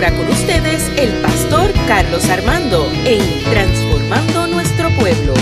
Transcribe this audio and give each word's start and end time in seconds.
ahora 0.00 0.16
con 0.16 0.30
ustedes 0.30 0.90
el 0.96 1.12
pastor 1.20 1.70
Carlos 1.86 2.26
Armando 2.30 2.90
en 3.04 3.20
Transformando 3.50 4.46
Nuestro 4.46 4.88
Pueblo. 4.96 5.34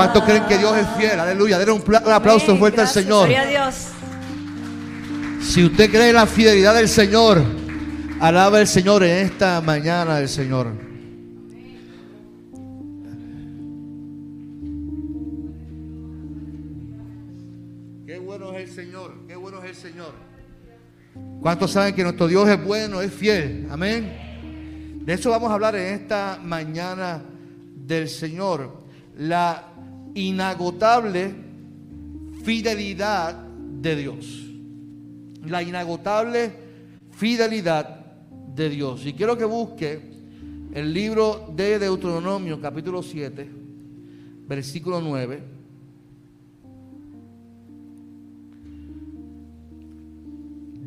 ¿Cuántos 0.00 0.24
creen 0.24 0.44
que 0.46 0.56
Dios 0.56 0.76
es 0.78 0.86
fiel? 0.96 1.20
Aleluya. 1.20 1.58
Denle 1.58 1.72
un, 1.74 1.82
pla- 1.82 2.02
un 2.06 2.12
aplauso 2.12 2.56
fuerte 2.56 2.80
al 2.80 2.86
Gracias, 2.86 3.04
Señor. 3.04 3.28
gloria 3.28 3.42
a 3.42 3.46
Dios. 3.46 3.74
Si 5.42 5.62
usted 5.64 5.90
cree 5.90 6.08
en 6.08 6.14
la 6.16 6.26
fidelidad 6.26 6.74
del 6.74 6.88
Señor, 6.88 7.42
alaba 8.18 8.58
al 8.58 8.66
Señor 8.66 9.02
en 9.04 9.26
esta 9.26 9.60
mañana 9.60 10.16
del 10.16 10.28
Señor. 10.30 10.68
Qué 18.06 18.18
bueno 18.18 18.52
es 18.54 18.68
el 18.68 18.74
Señor, 18.74 19.14
qué 19.28 19.36
bueno 19.36 19.62
es 19.62 19.70
el 19.70 19.76
Señor. 19.76 20.12
¿Cuántos 21.40 21.72
saben 21.72 21.94
que 21.94 22.02
nuestro 22.02 22.26
Dios 22.28 22.48
es 22.48 22.62
bueno, 22.64 23.00
es 23.00 23.12
fiel? 23.12 23.66
Amén. 23.70 25.02
De 25.04 25.12
eso 25.14 25.30
vamos 25.30 25.50
a 25.50 25.54
hablar 25.54 25.74
en 25.76 25.94
esta 25.94 26.38
mañana 26.42 27.22
del 27.74 28.08
Señor. 28.08 28.80
La 29.18 29.69
inagotable 30.14 31.34
fidelidad 32.42 33.34
de 33.34 33.96
Dios 33.96 34.50
la 35.46 35.62
inagotable 35.62 36.52
fidelidad 37.12 38.14
de 38.54 38.68
Dios. 38.68 39.06
Y 39.06 39.12
quiero 39.12 39.36
que 39.36 39.44
busque 39.44 40.00
el 40.74 40.92
libro 40.92 41.52
de 41.54 41.78
Deuteronomio, 41.78 42.60
capítulo 42.60 43.02
7, 43.02 43.48
versículo 44.46 45.00
9. 45.00 45.60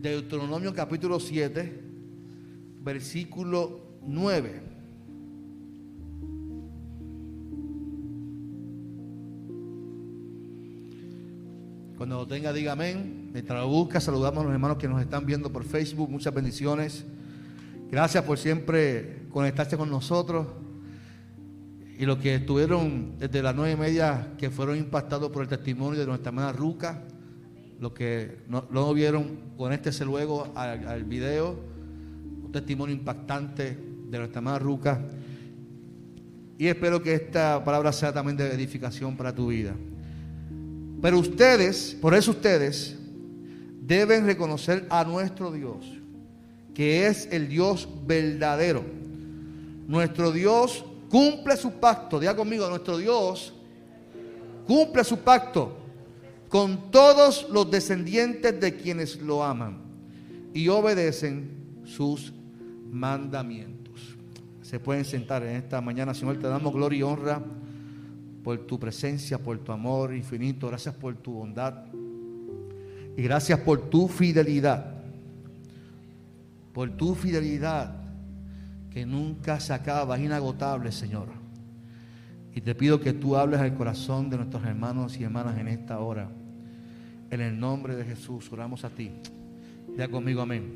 Deuteronomio 0.02 0.74
capítulo 0.74 1.20
7, 1.20 1.82
versículo 2.84 3.80
9. 4.06 4.73
Cuando 11.98 12.18
lo 12.18 12.28
tenga, 12.28 12.52
diga 12.52 12.72
amén. 12.72 13.30
Mientras 13.34 13.60
lo 13.60 13.68
busca, 13.68 14.00
saludamos 14.00 14.42
a 14.42 14.44
los 14.46 14.54
hermanos 14.54 14.78
que 14.78 14.88
nos 14.88 15.00
están 15.00 15.26
viendo 15.26 15.52
por 15.52 15.64
Facebook. 15.64 16.10
Muchas 16.10 16.34
bendiciones. 16.34 17.06
Gracias 17.92 18.24
por 18.24 18.40
siempre 18.40 19.28
conectarse 19.30 19.78
con 19.78 19.90
nosotros. 19.92 20.48
Y 22.00 22.06
los 22.06 22.18
que 22.18 22.36
estuvieron 22.36 23.20
desde 23.20 23.44
las 23.44 23.56
nueve 23.56 23.74
y 23.74 23.76
media, 23.76 24.34
que 24.40 24.50
fueron 24.50 24.78
impactados 24.78 25.30
por 25.30 25.44
el 25.44 25.48
testimonio 25.48 26.00
de 26.00 26.08
nuestra 26.08 26.30
hermana 26.30 26.52
Ruca. 26.52 27.03
Los 27.80 27.94
que 27.94 28.40
no 28.48 28.66
no 28.72 28.92
vieron, 28.94 29.53
conéctese 29.56 30.03
luego 30.03 30.52
al, 30.56 30.88
al 30.88 31.03
video. 31.03 31.59
Un 32.44 32.52
testimonio 32.52 32.96
impactante 32.96 33.78
de 34.09 34.18
nuestra 34.18 34.40
hermana 34.40 34.58
Ruca. 34.58 35.00
Y 36.58 36.68
espero 36.68 37.03
que 37.03 37.14
esta 37.14 37.64
palabra 37.64 37.92
sea 37.94 38.12
también 38.12 38.36
de 38.36 38.52
edificación 38.52 39.16
para 39.16 39.36
tu 39.36 39.48
vida. 39.48 39.76
Pero 41.03 41.19
ustedes, 41.19 41.97
por 42.00 42.16
eso 42.16 42.31
ustedes, 42.31 42.96
deben 43.81 44.25
reconocer 44.25 44.88
a 44.90 45.03
nuestro 45.03 45.52
Dios, 45.52 45.86
que 46.74 47.08
es 47.08 47.28
el 47.30 47.50
Dios 47.50 47.90
verdadero. 48.08 48.86
Nuestro 49.86 50.31
Dios 50.31 50.86
cumple 51.09 51.58
su 51.58 51.74
pacto, 51.74 52.22
diga 52.22 52.34
conmigo, 52.34 52.69
nuestro 52.69 52.97
Dios 52.97 53.53
cumple 54.66 55.03
su 55.03 55.18
pacto 55.18 55.75
con 56.47 56.90
todos 56.90 57.50
los 57.50 57.70
descendientes 57.70 58.58
de 58.58 58.74
quienes 58.78 59.20
lo 59.22 59.44
aman 59.44 59.80
y 60.53 60.70
obedecen 60.70 61.81
sus 61.84 62.31
mandamientos. 62.90 64.16
Se 64.62 64.80
pueden 64.80 65.03
sentar 65.03 65.44
en 65.44 65.58
esta 65.58 65.81
mañana, 65.81 66.14
Señor, 66.14 66.40
te 66.40 66.47
damos 66.47 66.74
gloria 66.74 67.00
y 67.00 67.03
honra 67.03 67.44
por 68.44 68.58
tu 68.68 68.80
presencia, 68.80 69.38
por 69.38 69.58
tu 69.59 69.72
amor 69.72 70.14
infinito, 70.14 70.68
gracias 70.68 70.96
por 70.96 71.16
tu 71.16 71.34
bondad 71.34 71.86
y 73.16 73.22
gracias 73.22 73.59
por 73.59 73.90
tu 73.90 74.08
fidelidad, 74.08 75.04
por 76.74 76.90
tu 76.92 77.16
fidelidad 77.16 78.03
que 78.90 79.06
nunca 79.06 79.59
se 79.59 79.74
acaba, 79.74 80.18
es 80.18 80.24
inagotable, 80.24 80.92
Señor. 80.92 81.28
Y 82.56 82.62
te 82.62 82.76
pido 82.76 83.00
que 83.00 83.14
tú 83.14 83.36
hables 83.36 83.59
al 83.59 83.74
corazón 83.74 84.30
de 84.30 84.38
nuestros 84.38 84.64
hermanos 84.64 85.20
y 85.20 85.24
hermanas 85.24 85.58
en 85.58 85.68
esta 85.68 86.00
hora. 86.00 86.30
En 87.32 87.42
el 87.42 87.59
nombre 87.59 87.96
de 87.96 88.06
Jesús, 88.06 88.52
oramos 88.52 88.84
a 88.84 88.90
ti. 88.90 89.09
Ya 89.98 90.08
conmigo, 90.08 90.42
amén. 90.42 90.76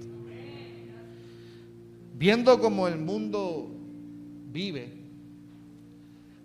Viendo 2.17 2.59
como 2.59 2.87
el 2.87 2.97
mundo 2.97 3.71
vive, 4.51 5.06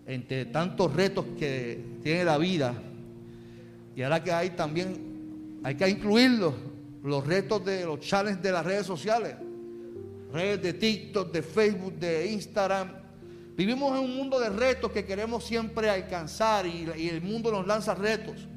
entre 0.06 0.46
tantos 0.46 0.92
retos 0.94 1.24
que 1.38 1.98
tiene 2.02 2.24
la 2.24 2.38
vida, 2.38 2.74
y 3.94 4.02
ahora 4.02 4.22
que 4.22 4.32
hay 4.32 4.50
también, 4.50 5.60
hay 5.62 5.74
que 5.74 5.88
incluirlos, 5.88 6.54
los 7.02 7.26
retos 7.26 7.64
de 7.64 7.84
los 7.84 8.00
challenges 8.00 8.42
de 8.42 8.52
las 8.52 8.64
redes 8.64 8.86
sociales, 8.86 9.34
redes 10.32 10.62
de 10.62 10.72
TikTok, 10.72 11.32
de 11.32 11.42
Facebook, 11.42 11.94
de 11.94 12.30
Instagram. 12.30 12.92
Vivimos 13.56 13.98
en 13.98 14.04
un 14.04 14.16
mundo 14.16 14.40
de 14.40 14.48
retos 14.48 14.90
que 14.92 15.04
queremos 15.04 15.44
siempre 15.44 15.90
alcanzar 15.90 16.66
y, 16.66 16.88
y 16.96 17.08
el 17.08 17.20
mundo 17.20 17.50
nos 17.50 17.66
lanza 17.66 17.94
retos. 17.94 18.48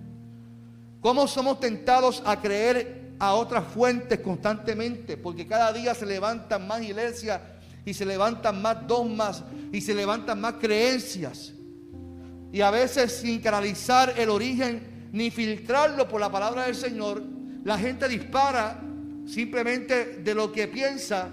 ¿Cómo 1.02 1.28
somos 1.28 1.60
tentados 1.60 2.24
a 2.26 2.40
creer 2.40 3.12
a 3.20 3.34
otras 3.34 3.66
fuentes 3.66 4.20
constantemente? 4.20 5.18
Porque 5.18 5.46
cada 5.46 5.74
día 5.74 5.94
se 5.94 6.06
levantan 6.06 6.66
más 6.66 6.82
iglesias 6.82 7.42
y 7.86 7.94
se 7.94 8.06
levantan 8.06 8.62
más 8.62 8.88
dogmas 8.88 9.44
y 9.72 9.82
se 9.82 9.94
levantan 9.94 10.42
más 10.42 10.56
creencias. 10.56 11.54
Y 12.52 12.62
a 12.62 12.72
veces 12.72 13.12
sin 13.12 13.40
canalizar 13.40 14.14
el 14.18 14.30
origen 14.30 15.10
ni 15.12 15.30
filtrarlo 15.30 16.08
por 16.08 16.20
la 16.20 16.32
palabra 16.32 16.66
del 16.66 16.76
Señor, 16.76 17.22
la 17.64 17.78
gente 17.78 18.08
dispara 18.08 18.82
simplemente 19.26 20.18
de 20.24 20.36
lo 20.36 20.52
que 20.52 20.68
piensa. 20.68 21.30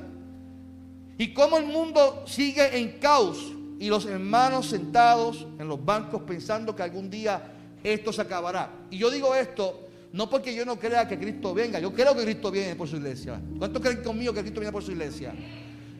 Y 1.18 1.32
cómo 1.32 1.58
el 1.58 1.66
mundo 1.66 2.24
sigue 2.26 2.76
en 2.78 2.98
caos 2.98 3.52
y 3.78 3.88
los 3.88 4.06
hermanos 4.06 4.66
sentados 4.66 5.46
en 5.58 5.68
los 5.68 5.84
bancos 5.84 6.22
pensando 6.22 6.74
que 6.74 6.82
algún 6.82 7.10
día 7.10 7.52
esto 7.82 8.12
se 8.12 8.22
acabará. 8.22 8.71
Y 8.91 8.98
yo 8.98 9.10
digo 9.10 9.34
esto 9.34 9.88
no 10.12 10.28
porque 10.28 10.54
yo 10.54 10.65
no 10.66 10.78
crea 10.78 11.09
que 11.09 11.18
Cristo 11.18 11.54
venga, 11.54 11.78
yo 11.80 11.92
creo 11.92 12.15
que 12.15 12.22
Cristo 12.22 12.50
viene 12.50 12.77
por 12.77 12.86
su 12.86 12.97
iglesia. 12.97 13.41
¿Cuántos 13.59 13.80
creen 13.80 14.03
conmigo 14.03 14.34
que 14.34 14.41
Cristo 14.41 14.60
viene 14.60 14.72
por 14.72 14.82
su 14.82 14.92
iglesia? 14.92 15.34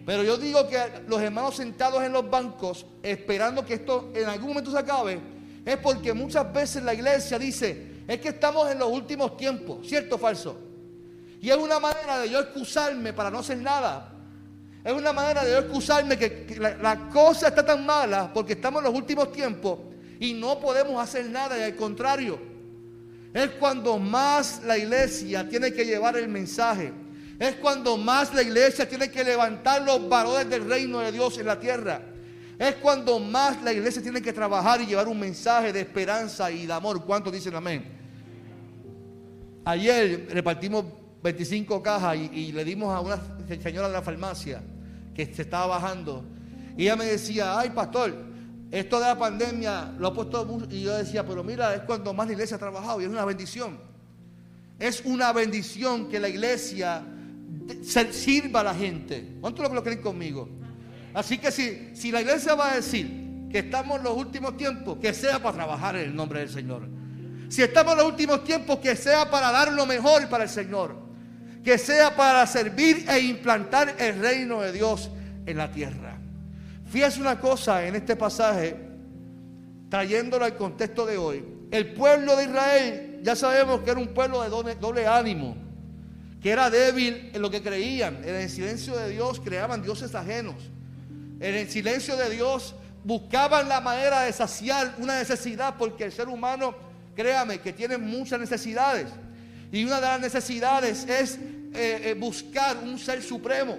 Pero 0.05 0.25
yo 0.25 0.37
digo 0.37 0.69
que 0.69 0.79
los 1.07 1.21
hermanos 1.21 1.57
sentados 1.57 2.03
en 2.03 2.13
los 2.13 2.29
bancos, 2.29 2.87
esperando 3.03 3.65
que 3.65 3.75
esto 3.75 4.11
en 4.15 4.29
algún 4.29 4.49
momento 4.49 4.71
se 4.71 4.79
acabe, 4.79 5.21
es 5.65 5.77
porque 5.79 6.13
muchas 6.13 6.53
veces 6.53 6.83
la 6.83 6.93
iglesia 6.93 7.39
dice, 7.39 7.93
es 8.09 8.21
que 8.21 8.31
estamos 8.31 8.71
en 8.71 8.79
los 8.79 8.91
últimos 8.91 9.37
tiempos, 9.37 9.87
¿cierto 9.87 10.17
o 10.17 10.19
falso? 10.19 10.59
Y 11.41 11.51
es 11.51 11.57
una 11.57 11.79
manera 11.79 12.19
de 12.19 12.31
yo 12.31 12.41
excusarme 12.41 13.13
para 13.13 13.31
no 13.31 13.39
hacer 13.39 13.59
nada. 13.59 14.09
Es 14.85 14.93
una 14.93 15.13
manera 15.13 15.45
de 15.45 15.53
yo 15.53 15.59
excusarme 15.59 16.19
que, 16.19 16.47
que 16.47 16.57
la, 16.57 16.77
la 16.77 17.09
cosa 17.09 17.49
está 17.49 17.65
tan 17.65 17.87
mala 17.87 18.33
porque 18.33 18.55
estamos 18.55 18.81
en 18.81 18.87
los 18.87 18.95
últimos 18.95 19.31
tiempos 19.31 19.79
y 20.19 20.35
no 20.35 20.59
podemos 20.59 21.03
hacer 21.03 21.29
nada. 21.29 21.59
Y 21.59 21.63
al 21.63 21.77
contrario, 21.77 22.39
es 23.33 23.51
cuando 23.53 23.99
más 23.99 24.63
la 24.65 24.77
iglesia 24.77 25.49
tiene 25.49 25.73
que 25.73 25.85
llevar 25.85 26.17
el 26.17 26.29
mensaje. 26.29 26.93
Es 27.43 27.57
cuando 27.57 27.97
más 27.97 28.33
la 28.33 28.43
iglesia 28.43 28.89
tiene 28.89 29.11
que 29.11 29.25
levantar 29.25 29.83
los 29.83 30.09
valores 30.09 30.49
del 30.49 30.65
reino 30.65 31.01
de 31.01 31.11
Dios 31.11 31.37
en 31.39 31.47
la 31.47 31.59
tierra. 31.59 32.01
Es 32.57 32.77
cuando 32.77 33.19
más 33.19 33.61
la 33.65 33.73
iglesia 33.73 34.01
tiene 34.01 34.23
que 34.23 34.33
trabajar 34.33 34.81
y 34.81 34.87
llevar 34.87 35.09
un 35.09 35.19
mensaje 35.19 35.73
de 35.73 35.81
esperanza 35.81 36.53
y 36.53 36.67
de 36.67 36.73
amor. 36.73 37.05
¿Cuántos 37.05 37.33
dicen 37.33 37.53
amén? 37.57 37.85
Ayer 39.65 40.29
repartimos 40.31 40.85
25 41.25 41.83
cajas 41.83 42.17
y, 42.17 42.31
y 42.33 42.53
le 42.53 42.65
dimos 42.65 42.95
a 42.95 43.01
una 43.01 43.19
señora 43.61 43.89
de 43.89 43.95
la 43.95 44.03
farmacia 44.03 44.63
que 45.13 45.27
se 45.35 45.43
estaba 45.43 45.67
bajando. 45.67 46.25
Y 46.77 46.85
ella 46.85 46.95
me 46.95 47.07
decía, 47.07 47.59
ay 47.59 47.71
pastor, 47.71 48.15
esto 48.71 49.01
de 49.01 49.07
la 49.07 49.19
pandemia 49.19 49.93
lo 49.99 50.07
ha 50.07 50.15
puesto... 50.15 50.69
Y 50.71 50.83
yo 50.83 50.97
decía, 50.97 51.27
pero 51.27 51.43
mira, 51.43 51.75
es 51.75 51.81
cuando 51.81 52.15
más 52.15 52.29
la 52.29 52.35
iglesia 52.35 52.55
ha 52.55 52.61
trabajado 52.61 53.01
y 53.01 53.05
es 53.07 53.11
una 53.11 53.25
bendición. 53.25 53.81
Es 54.79 55.03
una 55.05 55.33
bendición 55.33 56.09
que 56.09 56.21
la 56.21 56.29
iglesia 56.29 57.03
sirva 57.83 58.61
a 58.61 58.65
la 58.65 58.75
gente. 58.75 59.37
¿Cuántos 59.41 59.73
lo 59.73 59.83
creen 59.83 60.01
conmigo? 60.01 60.49
Así 61.15 61.39
que 61.39 61.51
si, 61.51 61.95
si 61.95 62.11
la 62.11 62.21
iglesia 62.21 62.55
va 62.55 62.73
a 62.73 62.77
decir 62.77 63.23
que 63.51 63.59
estamos 63.59 63.99
en 63.99 64.05
los 64.05 64.17
últimos 64.17 64.57
tiempos, 64.57 64.99
que 64.99 65.13
sea 65.13 65.43
para 65.43 65.57
trabajar 65.57 65.97
en 65.97 66.03
el 66.03 66.17
nombre 66.17 66.41
del 66.41 66.49
Señor. 66.49 66.89
Si 67.49 67.63
estamos 67.63 67.93
en 67.93 67.99
los 67.99 68.07
últimos 68.07 68.45
tiempos, 68.45 68.79
que 68.79 68.97
sea 68.97 69.31
para 69.31 69.53
dar 69.53 69.73
lo 69.73 69.85
mejor 69.85 70.27
para 70.29 70.45
el 70.45 70.51
Señor. 70.51 70.97
Que 71.63 71.77
sea 71.77 72.17
para 72.17 72.47
servir 72.47 73.05
e 73.09 73.21
implantar 73.21 73.95
el 73.99 74.19
reino 74.19 74.63
de 74.63 74.73
Dios 74.73 75.11
en 75.45 75.59
la 75.59 75.71
tierra. 75.71 76.19
Fíjese 76.87 77.21
una 77.21 77.39
cosa 77.39 77.87
en 77.87 77.95
este 77.95 78.17
pasaje, 78.17 78.77
trayéndolo 79.91 80.47
al 80.47 80.57
contexto 80.57 81.05
de 81.05 81.19
hoy. 81.19 81.45
El 81.71 81.93
pueblo 81.93 82.37
de 82.37 82.45
Israel, 82.45 83.21
ya 83.23 83.37
sabemos 83.37 83.81
que 83.81 83.91
era 83.91 84.01
un 84.01 84.09
pueblo 84.09 84.43
de 84.43 84.75
doble 84.77 85.07
ánimo, 85.07 85.55
que 86.43 86.51
era 86.51 86.69
débil 86.71 87.31
en 87.33 87.41
lo 87.41 87.51
que 87.51 87.63
creían. 87.63 88.17
En 88.25 88.35
el 88.35 88.51
silencio 88.51 88.97
de 88.97 89.11
Dios 89.11 89.41
creaban 89.41 89.83
dioses 89.83 90.15
ajenos. 90.15 90.57
En 91.39 91.55
el 91.55 91.71
silencio 91.71 92.17
de 92.17 92.31
Dios 92.31 92.75
buscaban 93.05 93.69
la 93.69 93.81
manera 93.81 94.23
de 94.23 94.33
saciar 94.33 94.97
una 94.99 95.19
necesidad, 95.19 95.77
porque 95.79 96.05
el 96.05 96.13
ser 96.13 96.29
humano, 96.29 96.75
créame, 97.15 97.61
que 97.61 97.73
tiene 97.73 97.97
muchas 97.97 98.41
necesidades. 98.41 99.07
Y 99.71 99.85
una 99.85 99.97
de 99.97 100.03
las 100.03 100.21
necesidades 100.21 101.05
es 101.09 101.37
eh, 101.37 102.11
eh, 102.11 102.17
buscar 102.19 102.77
un 102.79 102.99
ser 102.99 103.23
supremo. 103.23 103.77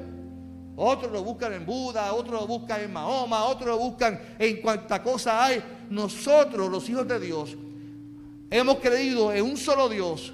Otros 0.75 1.11
lo 1.11 1.23
buscan 1.23 1.53
en 1.53 1.65
Buda, 1.65 2.13
otros 2.13 2.41
lo 2.41 2.47
buscan 2.47 2.81
en 2.81 2.93
Mahoma, 2.93 3.43
otros 3.43 3.67
lo 3.67 3.77
buscan 3.77 4.19
en 4.39 4.61
cuanta 4.61 5.03
cosa 5.03 5.43
hay. 5.43 5.61
Nosotros, 5.89 6.71
los 6.71 6.89
hijos 6.89 7.07
de 7.07 7.19
Dios, 7.19 7.55
hemos 8.49 8.77
creído 8.77 9.31
en 9.33 9.43
un 9.43 9.57
solo 9.57 9.87
Dios, 9.89 10.33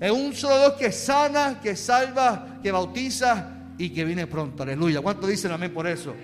en 0.00 0.12
un 0.12 0.34
solo 0.34 0.58
Dios 0.58 0.72
que 0.74 0.92
sana, 0.92 1.60
que 1.60 1.74
salva, 1.74 2.60
que 2.62 2.70
bautiza 2.70 3.72
y 3.78 3.90
que 3.90 4.04
viene 4.04 4.26
pronto. 4.26 4.62
Aleluya. 4.62 5.00
¿Cuántos 5.00 5.28
dicen 5.28 5.50
amén 5.50 5.72
por 5.72 5.86
eso? 5.86 6.14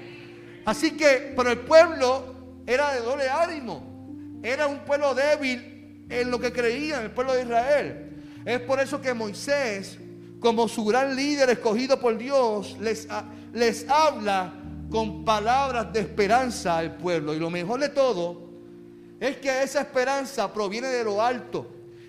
Así 0.64 0.92
que, 0.92 1.32
pero 1.36 1.50
el 1.50 1.58
pueblo 1.60 2.34
era 2.66 2.94
de 2.94 3.00
doble 3.00 3.28
ánimo. 3.28 4.40
Era 4.42 4.66
un 4.66 4.80
pueblo 4.80 5.14
débil 5.14 6.06
en 6.08 6.30
lo 6.30 6.38
que 6.38 6.52
creían, 6.52 7.04
el 7.04 7.10
pueblo 7.10 7.34
de 7.34 7.42
Israel. 7.42 8.10
Es 8.44 8.60
por 8.60 8.78
eso 8.78 9.00
que 9.00 9.14
Moisés, 9.14 9.98
como 10.38 10.68
su 10.68 10.84
gran 10.84 11.16
líder 11.16 11.50
escogido 11.50 11.98
por 11.98 12.16
Dios, 12.16 12.76
les, 12.80 13.08
les 13.52 13.88
habla 13.88 14.52
con 14.90 15.24
palabras 15.24 15.92
de 15.92 16.00
esperanza 16.00 16.78
al 16.78 16.96
pueblo. 16.96 17.34
Y 17.34 17.38
lo 17.38 17.50
mejor 17.50 17.80
de 17.80 17.88
todo 17.88 18.50
es 19.18 19.38
que 19.38 19.62
esa 19.62 19.80
esperanza 19.80 20.52
proviene 20.52 20.88
de 20.88 21.04
lo 21.04 21.22
alto, 21.22 21.66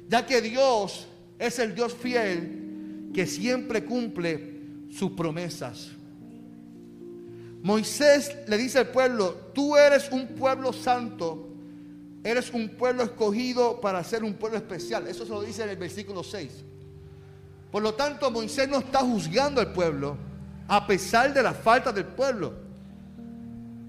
ya 0.07 0.25
que 0.25 0.41
Dios 0.41 1.07
es 1.39 1.59
el 1.59 1.75
Dios 1.75 1.93
fiel 1.93 3.09
que 3.13 3.25
siempre 3.25 3.83
cumple 3.83 4.61
sus 4.91 5.11
promesas. 5.11 5.91
Moisés 7.61 8.35
le 8.47 8.57
dice 8.57 8.79
al 8.79 8.89
pueblo, 8.89 9.33
tú 9.53 9.75
eres 9.75 10.11
un 10.11 10.27
pueblo 10.27 10.71
santo, 10.71 11.49
eres 12.23 12.53
un 12.53 12.69
pueblo 12.69 13.03
escogido 13.03 13.81
para 13.81 14.03
ser 14.03 14.23
un 14.23 14.35
pueblo 14.35 14.57
especial. 14.57 15.07
Eso 15.07 15.25
se 15.25 15.31
lo 15.31 15.41
dice 15.41 15.63
en 15.63 15.69
el 15.69 15.77
versículo 15.77 16.23
6. 16.23 16.63
Por 17.71 17.81
lo 17.81 17.93
tanto, 17.93 18.29
Moisés 18.29 18.69
no 18.69 18.77
está 18.77 18.99
juzgando 18.99 19.61
al 19.61 19.73
pueblo 19.73 20.17
a 20.67 20.85
pesar 20.85 21.33
de 21.33 21.43
la 21.43 21.53
falta 21.53 21.91
del 21.91 22.05
pueblo. 22.05 22.53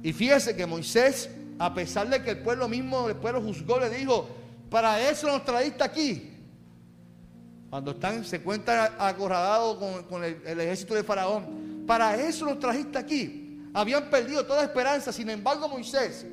Y 0.03 0.13
fíjese 0.13 0.55
que 0.55 0.67
Moisés, 0.67 1.29
a 1.59 1.75
pesar 1.75 2.09
de 2.09 2.23
que 2.23 2.31
el 2.31 2.39
pueblo 2.39 2.69
mismo, 2.69 3.09
el 3.09 3.17
pueblo 3.17 3.43
juzgó, 3.43 3.81
le 3.81 3.91
dijo, 3.91 4.29
para 4.71 5.01
eso 5.09 5.27
nos 5.27 5.45
traíste 5.45 5.85
aquí. 5.85 6.36
Cuando 7.77 7.91
están, 7.91 8.25
se 8.25 8.37
encuentran 8.37 8.91
acorralados 8.99 9.77
con, 10.09 10.25
el, 10.25 10.41
el 10.47 10.61
ejército 10.63 10.95
de 10.95 11.05
Faraón, 11.05 11.85
para 11.87 12.17
eso 12.17 12.47
nos 12.47 12.59
trajiste 12.59 12.97
aquí 12.97 13.69
habían 13.75 14.09
perdido 14.09 14.47
toda 14.47 14.63
esperanza. 14.63 15.13
Sin 15.13 15.29
embargo, 15.29 15.69
Moisés, 15.69 16.25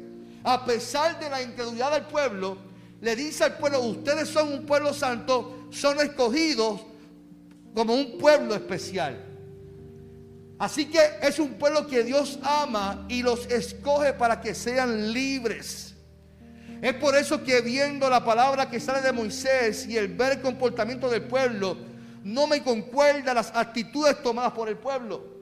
a 0.41 0.63
pesar 0.63 1.19
de 1.19 1.29
la 1.29 1.41
incredulidad 1.41 1.91
del 1.91 2.03
pueblo, 2.03 2.57
le 3.01 3.13
dice 3.17 3.43
al 3.43 3.57
pueblo, 3.57 3.81
ustedes 3.81 4.29
son 4.29 4.53
un 4.53 4.65
pueblo 4.65 4.93
santo, 4.93 5.67
son 5.69 5.99
escogidos 5.99 6.79
como 7.75 7.93
un 7.93 8.17
pueblo 8.17 8.55
especial. 8.55 9.21
Así 10.57 10.85
que 10.85 11.01
es 11.21 11.39
un 11.39 11.55
pueblo 11.55 11.87
que 11.87 12.05
Dios 12.05 12.39
ama 12.41 13.05
y 13.09 13.21
los 13.21 13.47
escoge 13.47 14.13
para 14.13 14.39
que 14.39 14.55
sean 14.55 15.11
libres. 15.11 15.92
Es 16.83 16.93
por 16.93 17.15
eso 17.15 17.43
que 17.43 17.61
viendo 17.61 18.07
la 18.07 18.23
palabra 18.23 18.69
que 18.69 18.79
sale 18.79 19.01
de 19.01 19.11
Moisés 19.11 19.87
y 19.87 19.97
el 19.97 20.09
ver 20.09 20.33
el 20.33 20.41
comportamiento 20.41 21.09
del 21.09 21.23
pueblo, 21.23 21.75
no 22.23 22.45
me 22.45 22.61
concuerda 22.61 23.33
las 23.33 23.51
actitudes 23.55 24.21
tomadas 24.21 24.51
por 24.51 24.69
el 24.69 24.77
pueblo 24.77 25.33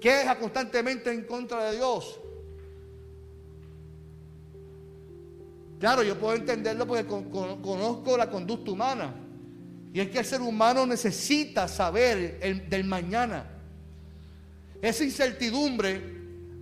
queja 0.00 0.38
constantemente 0.38 1.12
en 1.12 1.24
contra 1.24 1.70
de 1.70 1.76
Dios. 1.76 2.20
Claro, 5.78 6.02
yo 6.02 6.18
puedo 6.18 6.34
entenderlo 6.34 6.86
porque 6.86 7.06
conozco 7.06 8.16
la 8.16 8.28
conducta 8.28 8.70
humana. 8.70 9.14
Y 9.92 10.00
es 10.00 10.10
que 10.10 10.18
el 10.18 10.24
ser 10.24 10.40
humano 10.40 10.84
necesita 10.86 11.68
saber 11.68 12.38
el, 12.42 12.68
del 12.68 12.84
mañana. 12.84 13.48
Esa 14.82 15.04
incertidumbre 15.04 16.17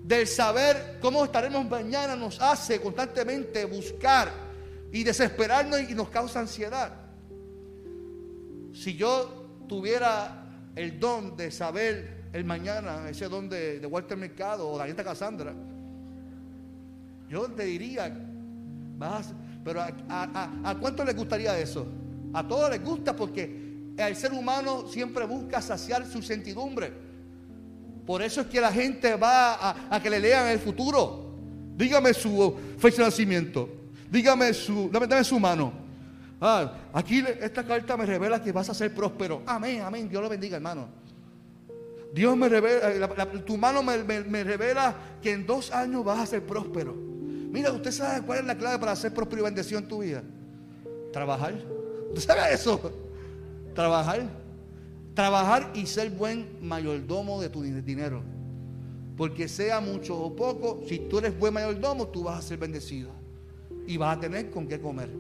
del 0.07 0.29
saber 0.29 0.99
cómo 1.01 1.25
estaremos 1.25 1.69
mañana 1.69 2.15
nos 2.15 2.41
hace 2.41 2.81
constantemente 2.81 3.65
buscar 3.65 4.31
y 4.93 5.03
desesperarnos 5.03 5.81
y 5.91 5.95
nos 5.97 6.09
causa 6.11 6.39
ansiedad. 6.39 6.93
Si 8.73 8.95
yo 8.95 9.65
tuviera 9.69 10.47
el 10.77 11.01
don 11.01 11.37
de 11.37 11.51
saber 11.51 12.29
el 12.33 12.45
mañana, 12.45 13.09
ese 13.09 13.29
don 13.29 13.49
de, 13.49 13.85
Walter 13.91 14.17
Mercado 14.17 14.69
o 14.69 14.79
Daniela 14.79 15.03
Cassandra, 15.03 15.53
yo 17.29 17.51
te 17.51 17.65
diría, 17.65 18.17
vas, 18.97 19.33
pero 19.65 19.83
a, 19.83 20.77
cuánto 20.81 21.05
les 21.05 21.17
gustaría 21.17 21.59
eso? 21.59 21.85
A 22.33 22.47
todos 22.47 22.71
les 22.71 22.85
gusta 22.85 23.17
porque 23.17 23.93
el 23.97 24.15
ser 24.15 24.33
humano 24.33 24.87
siempre 24.87 25.27
busca 25.27 25.61
saciar 25.61 26.07
su 26.07 26.23
sentidumbre. 26.23 27.06
Por 28.07 28.23
eso 28.23 28.43
es 28.43 28.47
que 28.47 28.61
la 28.61 28.73
gente 28.73 29.17
va 29.17 29.91
a, 29.91 30.01
que 30.01 30.09
le 30.09 30.21
lean 30.21 30.47
el 30.49 30.61
futuro. 30.61 31.27
Dígame 31.77 32.15
su 32.15 32.57
fecha 32.79 32.99
de 32.99 33.05
nacimiento. 33.05 33.69
Dígame 34.11 34.55
su, 34.55 34.89
dame, 34.91 35.25
su 35.25 35.41
mano. 35.41 35.73
Ah, 36.41 36.73
aquí 36.93 37.25
esta 37.41 37.65
carta 37.65 37.97
me 37.97 38.07
revela 38.07 38.41
que 38.41 38.53
vas 38.53 38.71
a 38.71 38.75
ser 38.75 38.95
próspero. 38.95 39.43
Amén, 39.45 39.81
amén. 39.81 40.09
Dios 40.09 40.23
lo 40.23 40.29
bendiga, 40.29 40.57
hermano. 40.57 40.89
Dios 42.15 42.37
me 42.37 42.49
revela, 42.49 42.91
eh, 42.91 43.43
tu 43.45 43.57
mano 43.57 43.83
me, 43.83 44.45
revela 44.45 44.95
que 45.21 45.33
en 45.33 45.45
dos 45.45 45.73
años 45.73 46.05
vas 46.05 46.21
a 46.21 46.27
ser 46.27 46.47
próspero. 46.47 46.95
Mira, 46.95 47.73
usted 47.73 47.91
sabe 47.91 48.25
cuál 48.25 48.39
es 48.39 48.45
la 48.45 48.57
clave 48.57 48.79
para 48.79 48.95
ser 48.95 49.13
próspero 49.13 49.43
y 49.43 49.45
bendición 49.45 49.83
en 49.83 49.89
tu 49.89 49.99
vida. 49.99 50.23
Trabajar. 51.13 51.55
¿Usted 52.09 52.23
sabe 52.23 52.55
eso? 52.55 52.93
Trabajar. 53.75 54.46
Trabajar 55.17 55.73
y 55.75 55.87
ser 55.87 56.11
buen 56.11 56.47
mayordomo 56.63 57.41
de 57.41 57.49
tu 57.49 57.63
dinero. 57.63 58.23
Porque 59.17 59.49
sea 59.49 59.81
mucho 59.81 60.17
o 60.17 60.37
poco, 60.37 60.85
si 60.87 60.99
tú 60.99 61.19
eres 61.19 61.37
buen 61.37 61.53
mayordomo, 61.53 62.07
tú 62.07 62.23
vas 62.23 62.39
a 62.39 62.43
ser 62.43 62.59
bendecido. 62.59 63.11
Y 63.89 63.97
vas 63.97 64.19
a 64.19 64.21
tener 64.21 64.51
con 64.51 64.69
qué 64.69 64.79
comer. 64.79 65.11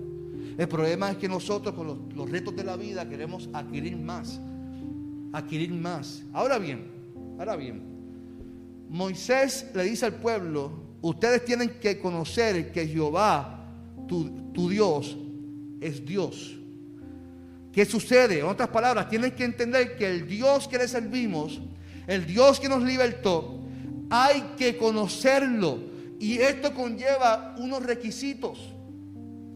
El 0.59 0.69
problema 0.69 1.11
es 1.11 1.17
que 1.17 1.29
nosotros 1.29 1.75
con 1.75 2.09
los, 2.15 2.31
retos 2.31 2.55
de 2.55 2.63
la 2.63 2.77
vida 2.77 3.09
queremos 3.09 3.49
adquirir 3.53 3.97
más 3.97 4.39
adquirir 5.33 5.71
más. 5.71 6.23
Ahora 6.33 6.59
bien, 6.59 6.87
ahora 7.39 7.57
bien, 7.57 7.83
Moisés 8.89 9.67
le 9.75 9.85
dice 9.85 10.07
al 10.07 10.15
pueblo, 10.15 10.71
ustedes 11.03 11.45
tienen 11.45 11.79
que 11.81 11.99
conocer 11.99 12.73
que 12.73 12.87
Jehová, 12.87 13.69
tu 14.09 14.69
Dios, 14.69 15.17
es 15.81 16.05
Dios. 16.05 16.59
¿Qué 17.77 17.85
sucede? 17.85 18.39
En 18.39 18.47
otras 18.47 18.71
palabras, 18.71 19.07
tienen 19.11 19.33
que 19.33 19.45
entender 19.45 19.99
que 19.99 20.09
el 20.09 20.27
Dios 20.27 20.67
que 20.67 20.79
le 20.79 20.89
servimos, 20.89 21.61
el 22.07 22.25
Dios 22.25 22.59
que 22.59 22.71
nos 22.71 22.83
libertó, 22.83 23.61
hay 24.09 24.55
que 24.57 24.79
conocerlo. 24.79 25.81
Y 26.19 26.39
esto 26.39 26.73
conlleva 26.73 27.55
unos 27.59 27.83
requisitos. 27.83 28.73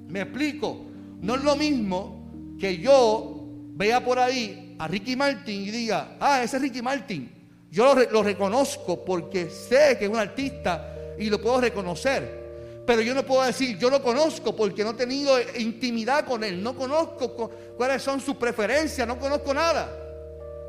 Me 0.07 0.21
explico. 0.21 0.85
No 1.23 1.37
es 1.37 1.43
lo 1.43 1.57
mismo 1.57 2.31
que 2.61 2.77
yo 2.77 3.47
vea 3.73 4.05
por 4.05 4.19
ahí 4.19 4.77
a 4.79 4.87
Ricky 4.87 5.17
Martin 5.17 5.62
y 5.62 5.71
diga, 5.71 6.19
ah, 6.21 6.43
ese 6.43 6.59
es 6.59 6.62
Ricky 6.62 6.83
Martin. 6.83 7.33
Yo 7.71 7.95
lo, 7.95 8.23
reconozco 8.23 9.03
porque 9.03 9.49
sé 9.49 9.97
que 9.99 10.05
es 10.05 10.11
un 10.11 10.19
artista 10.19 10.95
y 11.19 11.31
lo 11.31 11.41
puedo 11.41 11.62
reconocer. 11.62 12.50
Pero 12.87 13.03
yo 13.03 13.15
no 13.15 13.25
puedo 13.25 13.43
decir, 13.43 13.79
yo 13.79 13.91
lo 13.91 14.03
conozco 14.03 14.57
porque 14.57 14.83
no 14.83 14.91
he 14.91 14.95
tenido 14.95 15.37
intimidad 15.59 16.25
con 16.25 16.43
él. 16.43 16.63
No 16.63 16.75
conozco 16.75 17.51
cuáles 17.77 18.03
son 18.03 18.21
sus 18.21 18.37
preferencias, 18.37 19.07
no 19.07 19.19
conozco 19.19 19.55
nada 19.55 19.91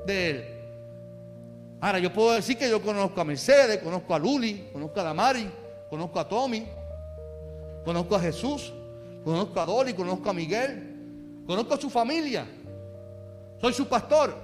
de 0.06 0.30
él. 0.30 0.46
Ahora, 1.80 1.98
yo 2.00 2.13
puedo 2.13 2.34
decir 2.34 2.58
que 2.58 2.70
yo 2.70 2.82
conozco 2.82 3.20
a 3.20 3.24
Mercedes, 3.24 3.80
conozco 3.80 4.13
a 4.13 4.20
Luli, 4.20 4.70
conozco 4.72 5.00
a 5.00 5.03
Damari, 5.03 5.50
conozco 5.89 6.20
a 6.20 6.30
Tommy, 6.30 6.68
conozco 7.84 8.15
a 8.15 8.20
Jesús, 8.20 8.72
conozco 9.24 9.60
a 9.60 9.65
Dolly, 9.65 9.94
conozco 9.94 10.30
a 10.30 10.34
Miguel, 10.34 11.44
conozco 11.48 11.74
a 11.74 11.82
su 11.82 11.89
familia. 11.89 12.46
Soy 13.60 13.74
su 13.74 13.88
pastor. 13.88 14.36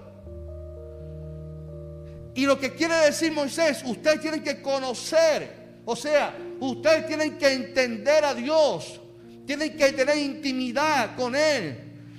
Y 2.34 2.46
lo 2.46 2.60
que 2.60 2.74
quiere 2.74 2.96
decir 2.98 3.32
Moisés, 3.32 3.84
ustedes 3.84 4.22
tienen 4.22 4.44
que 4.44 4.62
conocer, 4.62 5.57
o 5.89 5.96
sea, 5.96 6.38
ustedes 6.60 7.08
tienen 7.08 7.38
que 7.38 7.48
entender 7.48 8.25
a 8.25 8.34
Dios, 8.34 9.00
tienen 9.46 9.77
que 9.77 9.94
tener 9.94 10.17
intimidad 10.17 11.15
con 11.15 11.34
Él. 11.34 11.77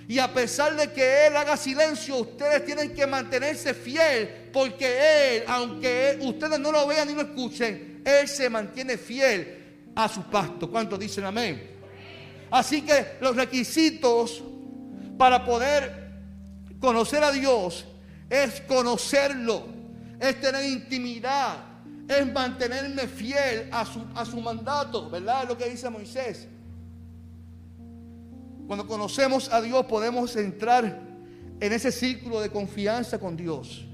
Y 0.08 0.18
a 0.18 0.32
pesar 0.32 0.74
de 0.74 0.90
que 0.90 1.26
Él 1.26 1.36
haga 1.36 1.54
silencio, 1.54 2.16
ustedes 2.16 2.64
tienen 2.64 2.94
que 2.94 3.06
mantenerse 3.06 3.74
fiel, 3.74 4.48
porque 4.54 5.36
Él, 5.36 5.44
aunque 5.46 6.18
ustedes 6.22 6.58
no 6.58 6.72
lo 6.72 6.86
vean 6.86 7.08
ni 7.08 7.14
lo 7.14 7.20
escuchen, 7.20 8.00
Él 8.06 8.26
se 8.26 8.48
mantiene 8.48 8.96
fiel 8.96 9.90
a 9.94 10.08
su 10.08 10.22
pacto. 10.22 10.70
¿Cuántos 10.70 10.98
dicen 10.98 11.26
amén? 11.26 11.76
Así 12.50 12.80
que 12.80 13.18
los 13.20 13.36
requisitos 13.36 14.42
para 15.18 15.44
poder 15.44 16.08
conocer 16.80 17.22
a 17.22 17.32
Dios 17.32 17.84
es 18.30 18.62
conocerlo, 18.62 19.66
es 20.18 20.40
tener 20.40 20.64
intimidad, 20.64 21.67
es 22.08 22.32
mantenerme 22.32 23.06
fiel 23.06 23.68
a 23.70 23.84
su, 23.84 24.02
a 24.14 24.24
su 24.24 24.40
mandato, 24.40 25.10
¿verdad? 25.10 25.42
Es 25.42 25.48
lo 25.50 25.58
que 25.58 25.68
dice 25.68 25.90
Moisés. 25.90 26.48
Cuando 28.66 28.86
conocemos 28.86 29.52
a 29.52 29.60
Dios 29.60 29.84
podemos 29.86 30.34
entrar 30.36 31.00
en 31.60 31.72
ese 31.72 31.92
círculo 31.92 32.40
de 32.40 32.50
confianza 32.50 33.18
con 33.18 33.36
Dios. 33.36 33.84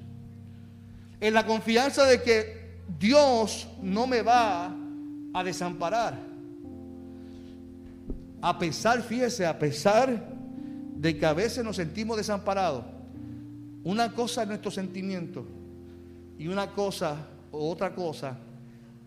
En 1.20 1.34
la 1.34 1.44
confianza 1.44 2.04
de 2.04 2.22
que 2.22 2.82
Dios 2.98 3.66
no 3.82 4.06
me 4.06 4.22
va 4.22 4.74
a 5.32 5.44
desamparar. 5.44 6.18
A 8.40 8.58
pesar, 8.58 9.02
fíjese, 9.02 9.46
a 9.46 9.58
pesar 9.58 10.28
de 10.96 11.18
que 11.18 11.26
a 11.26 11.32
veces 11.32 11.64
nos 11.64 11.76
sentimos 11.76 12.16
desamparados. 12.16 12.84
Una 13.82 14.12
cosa 14.12 14.42
es 14.42 14.48
nuestro 14.48 14.70
sentimiento 14.70 15.46
y 16.38 16.46
una 16.48 16.72
cosa 16.72 17.28
otra 17.54 17.94
cosa 17.94 18.38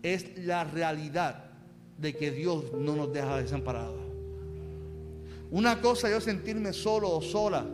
es 0.02 0.38
la 0.38 0.64
realidad 0.64 1.44
de 1.98 2.14
que 2.16 2.30
Dios 2.30 2.72
no 2.72 2.96
nos 2.96 3.12
deja 3.12 3.36
desamparados. 3.38 4.00
Una 5.50 5.80
cosa 5.80 6.08
es 6.08 6.14
yo 6.14 6.20
sentirme 6.20 6.72
solo 6.72 7.10
o 7.10 7.22
sola 7.22 7.64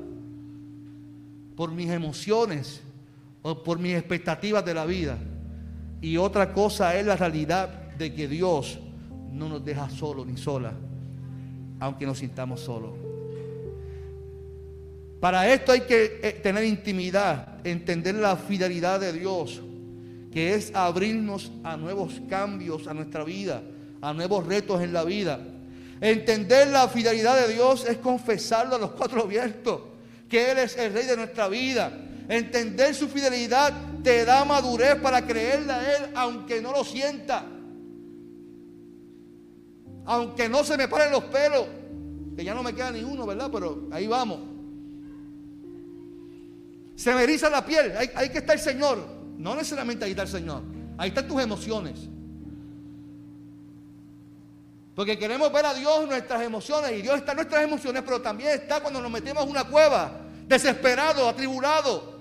por 1.56 1.72
mis 1.72 1.90
emociones 1.90 2.80
o 3.42 3.62
por 3.62 3.78
mis 3.78 3.94
expectativas 3.94 4.64
de 4.64 4.74
la 4.74 4.86
vida. 4.86 5.18
Y 6.00 6.16
otra 6.16 6.52
cosa 6.52 6.96
es 6.96 7.06
la 7.06 7.16
realidad 7.16 7.68
de 7.98 8.14
que 8.14 8.28
Dios 8.28 8.78
no 9.32 9.48
nos 9.48 9.64
deja 9.64 9.90
solo 9.90 10.24
ni 10.24 10.36
sola, 10.36 10.72
aunque 11.80 12.06
nos 12.06 12.18
sintamos 12.18 12.60
solos. 12.60 12.92
Para 15.20 15.50
esto 15.52 15.72
hay 15.72 15.80
que 15.80 16.20
eh, 16.22 16.32
tener 16.42 16.64
intimidad, 16.64 17.66
entender 17.66 18.14
la 18.14 18.36
fidelidad 18.36 19.00
de 19.00 19.12
Dios, 19.12 19.62
que 20.34 20.54
es 20.54 20.74
abrirnos 20.74 21.52
a 21.62 21.76
nuevos 21.76 22.20
cambios 22.28 22.88
a 22.88 22.92
nuestra 22.92 23.22
vida, 23.22 23.62
a 24.00 24.12
nuevos 24.12 24.44
retos 24.44 24.82
en 24.82 24.92
la 24.92 25.04
vida. 25.04 25.38
Entender 26.00 26.66
la 26.68 26.88
fidelidad 26.88 27.46
de 27.46 27.54
Dios 27.54 27.86
es 27.86 27.98
confesarlo 27.98 28.74
a 28.74 28.78
los 28.80 28.90
cuatro 28.90 29.28
vientos, 29.28 29.80
que 30.28 30.50
Él 30.50 30.58
es 30.58 30.76
el 30.76 30.92
rey 30.92 31.06
de 31.06 31.16
nuestra 31.16 31.46
vida. 31.46 31.96
Entender 32.28 32.96
su 32.96 33.06
fidelidad 33.06 33.72
te 34.02 34.24
da 34.24 34.44
madurez 34.44 34.96
para 34.96 35.24
creerle 35.24 35.72
a 35.72 35.96
Él, 35.96 36.10
aunque 36.16 36.60
no 36.60 36.72
lo 36.72 36.82
sienta. 36.82 37.46
Aunque 40.04 40.48
no 40.48 40.64
se 40.64 40.76
me 40.76 40.88
paren 40.88 41.12
los 41.12 41.24
pelos, 41.24 41.64
que 42.36 42.44
ya 42.44 42.54
no 42.54 42.64
me 42.64 42.74
queda 42.74 42.90
ni 42.90 43.04
uno, 43.04 43.24
¿verdad? 43.24 43.50
Pero 43.52 43.86
ahí 43.92 44.08
vamos. 44.08 44.40
Se 46.96 47.14
me 47.14 47.22
eriza 47.22 47.48
la 47.48 47.64
piel, 47.64 47.92
ahí, 47.96 48.30
que 48.30 48.38
está 48.38 48.54
el 48.54 48.58
Señor. 48.58 49.23
No 49.44 49.54
necesariamente 49.54 50.06
ahí 50.06 50.12
está 50.12 50.22
el 50.22 50.28
Señor, 50.28 50.62
ahí 50.96 51.10
están 51.10 51.28
tus 51.28 51.38
emociones. 51.42 52.08
Porque 54.94 55.18
queremos 55.18 55.52
ver 55.52 55.66
a 55.66 55.74
Dios 55.74 56.08
nuestras 56.08 56.40
emociones 56.40 56.92
y 56.92 57.02
Dios 57.02 57.18
está 57.18 57.32
en 57.32 57.36
nuestras 57.36 57.62
emociones, 57.62 58.02
pero 58.06 58.22
también 58.22 58.52
está 58.52 58.80
cuando 58.80 59.02
nos 59.02 59.10
metemos 59.10 59.44
en 59.44 59.50
una 59.50 59.64
cueva, 59.64 60.18
desesperado, 60.46 61.28
atribulado. 61.28 62.20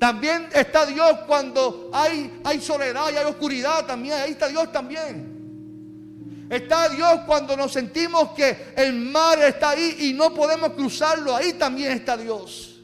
También 0.00 0.48
está 0.52 0.84
Dios 0.84 1.12
cuando 1.28 1.90
hay, 1.92 2.40
hay 2.42 2.60
soledad 2.60 3.12
y 3.12 3.16
hay 3.16 3.26
oscuridad, 3.26 3.86
también 3.86 4.14
ahí 4.14 4.32
está 4.32 4.48
Dios 4.48 4.72
también. 4.72 6.48
Está 6.50 6.88
Dios 6.88 7.20
cuando 7.24 7.56
nos 7.56 7.70
sentimos 7.70 8.30
que 8.30 8.72
el 8.74 8.94
mar 8.94 9.38
está 9.42 9.70
ahí 9.70 9.96
y 10.00 10.12
no 10.12 10.34
podemos 10.34 10.72
cruzarlo, 10.72 11.36
ahí 11.36 11.52
también 11.52 11.92
está 11.92 12.16
Dios. 12.16 12.77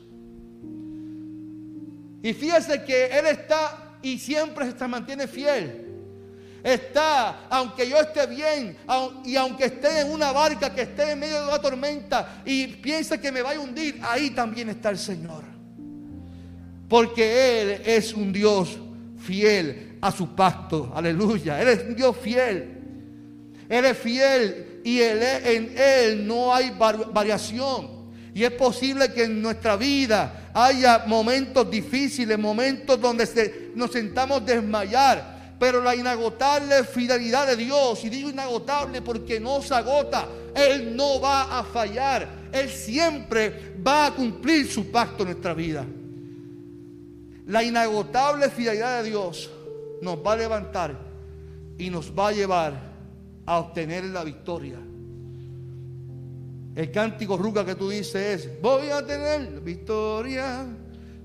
Y 2.24 2.34
fíjese 2.34 2.82
que 2.82 3.06
Él 3.06 3.26
está 3.26 3.98
y 4.02 4.18
siempre 4.18 4.72
se 4.76 4.88
mantiene 4.88 5.28
fiel 5.28 5.84
está, 6.64 7.46
aunque 7.50 7.86
yo 7.88 7.98
esté 8.00 8.26
bien 8.26 8.74
y 9.24 9.36
aunque 9.36 9.66
esté 9.66 10.00
en 10.00 10.10
una 10.10 10.32
barca 10.32 10.74
que 10.74 10.82
esté 10.82 11.10
en 11.10 11.20
medio 11.20 11.42
de 11.42 11.48
una 11.48 11.58
tormenta 11.60 12.42
y 12.44 12.66
piense 12.66 13.20
que 13.20 13.30
me 13.30 13.42
va 13.42 13.52
a 13.52 13.60
hundir, 13.60 14.00
ahí 14.02 14.30
también 14.30 14.70
está 14.70 14.88
el 14.88 14.98
Señor. 14.98 15.44
Porque 16.88 17.60
Él 17.60 17.82
es 17.84 18.14
un 18.14 18.32
Dios 18.32 18.78
fiel 19.18 19.98
a 20.00 20.10
su 20.10 20.34
pacto. 20.34 20.92
Aleluya. 20.94 21.60
Él 21.60 21.68
es 21.68 21.84
un 21.84 21.94
Dios 21.94 22.16
fiel. 22.16 22.80
Él 23.68 23.84
es 23.84 23.98
fiel 23.98 24.80
y 24.84 25.00
en 25.00 25.72
Él 25.76 26.26
no 26.26 26.54
hay 26.54 26.70
variación. 27.12 28.03
Y 28.34 28.42
es 28.42 28.50
posible 28.50 29.12
que 29.12 29.24
en 29.24 29.40
nuestra 29.40 29.76
vida 29.76 30.50
haya 30.52 31.04
momentos 31.06 31.70
difíciles, 31.70 32.36
momentos 32.36 33.00
donde 33.00 33.70
nos 33.76 33.92
sentamos 33.92 34.44
desmayar. 34.44 35.54
Pero 35.58 35.80
la 35.80 35.94
inagotable 35.94 36.82
fidelidad 36.82 37.46
de 37.46 37.56
Dios, 37.56 38.04
y 38.04 38.10
digo 38.10 38.28
inagotable 38.28 39.02
porque 39.02 39.38
no 39.38 39.62
se 39.62 39.74
agota, 39.74 40.26
Él 40.52 40.96
no 40.96 41.20
va 41.20 41.60
a 41.60 41.62
fallar. 41.62 42.28
Él 42.52 42.68
siempre 42.68 43.74
va 43.86 44.06
a 44.06 44.14
cumplir 44.14 44.68
su 44.68 44.90
pacto 44.90 45.22
en 45.22 45.30
nuestra 45.30 45.54
vida. 45.54 45.86
La 47.46 47.62
inagotable 47.62 48.50
fidelidad 48.50 49.02
de 49.02 49.10
Dios 49.10 49.48
nos 50.02 50.18
va 50.18 50.32
a 50.32 50.36
levantar 50.36 50.98
y 51.78 51.88
nos 51.88 52.10
va 52.10 52.28
a 52.28 52.32
llevar 52.32 52.94
a 53.46 53.58
obtener 53.58 54.04
la 54.04 54.24
victoria. 54.24 54.78
El 56.74 56.90
cántico 56.90 57.36
ruga 57.36 57.64
que 57.64 57.76
tú 57.76 57.88
dices 57.88 58.46
es, 58.46 58.60
voy 58.60 58.88
a 58.88 59.04
tener 59.06 59.60
victoria, 59.60 60.66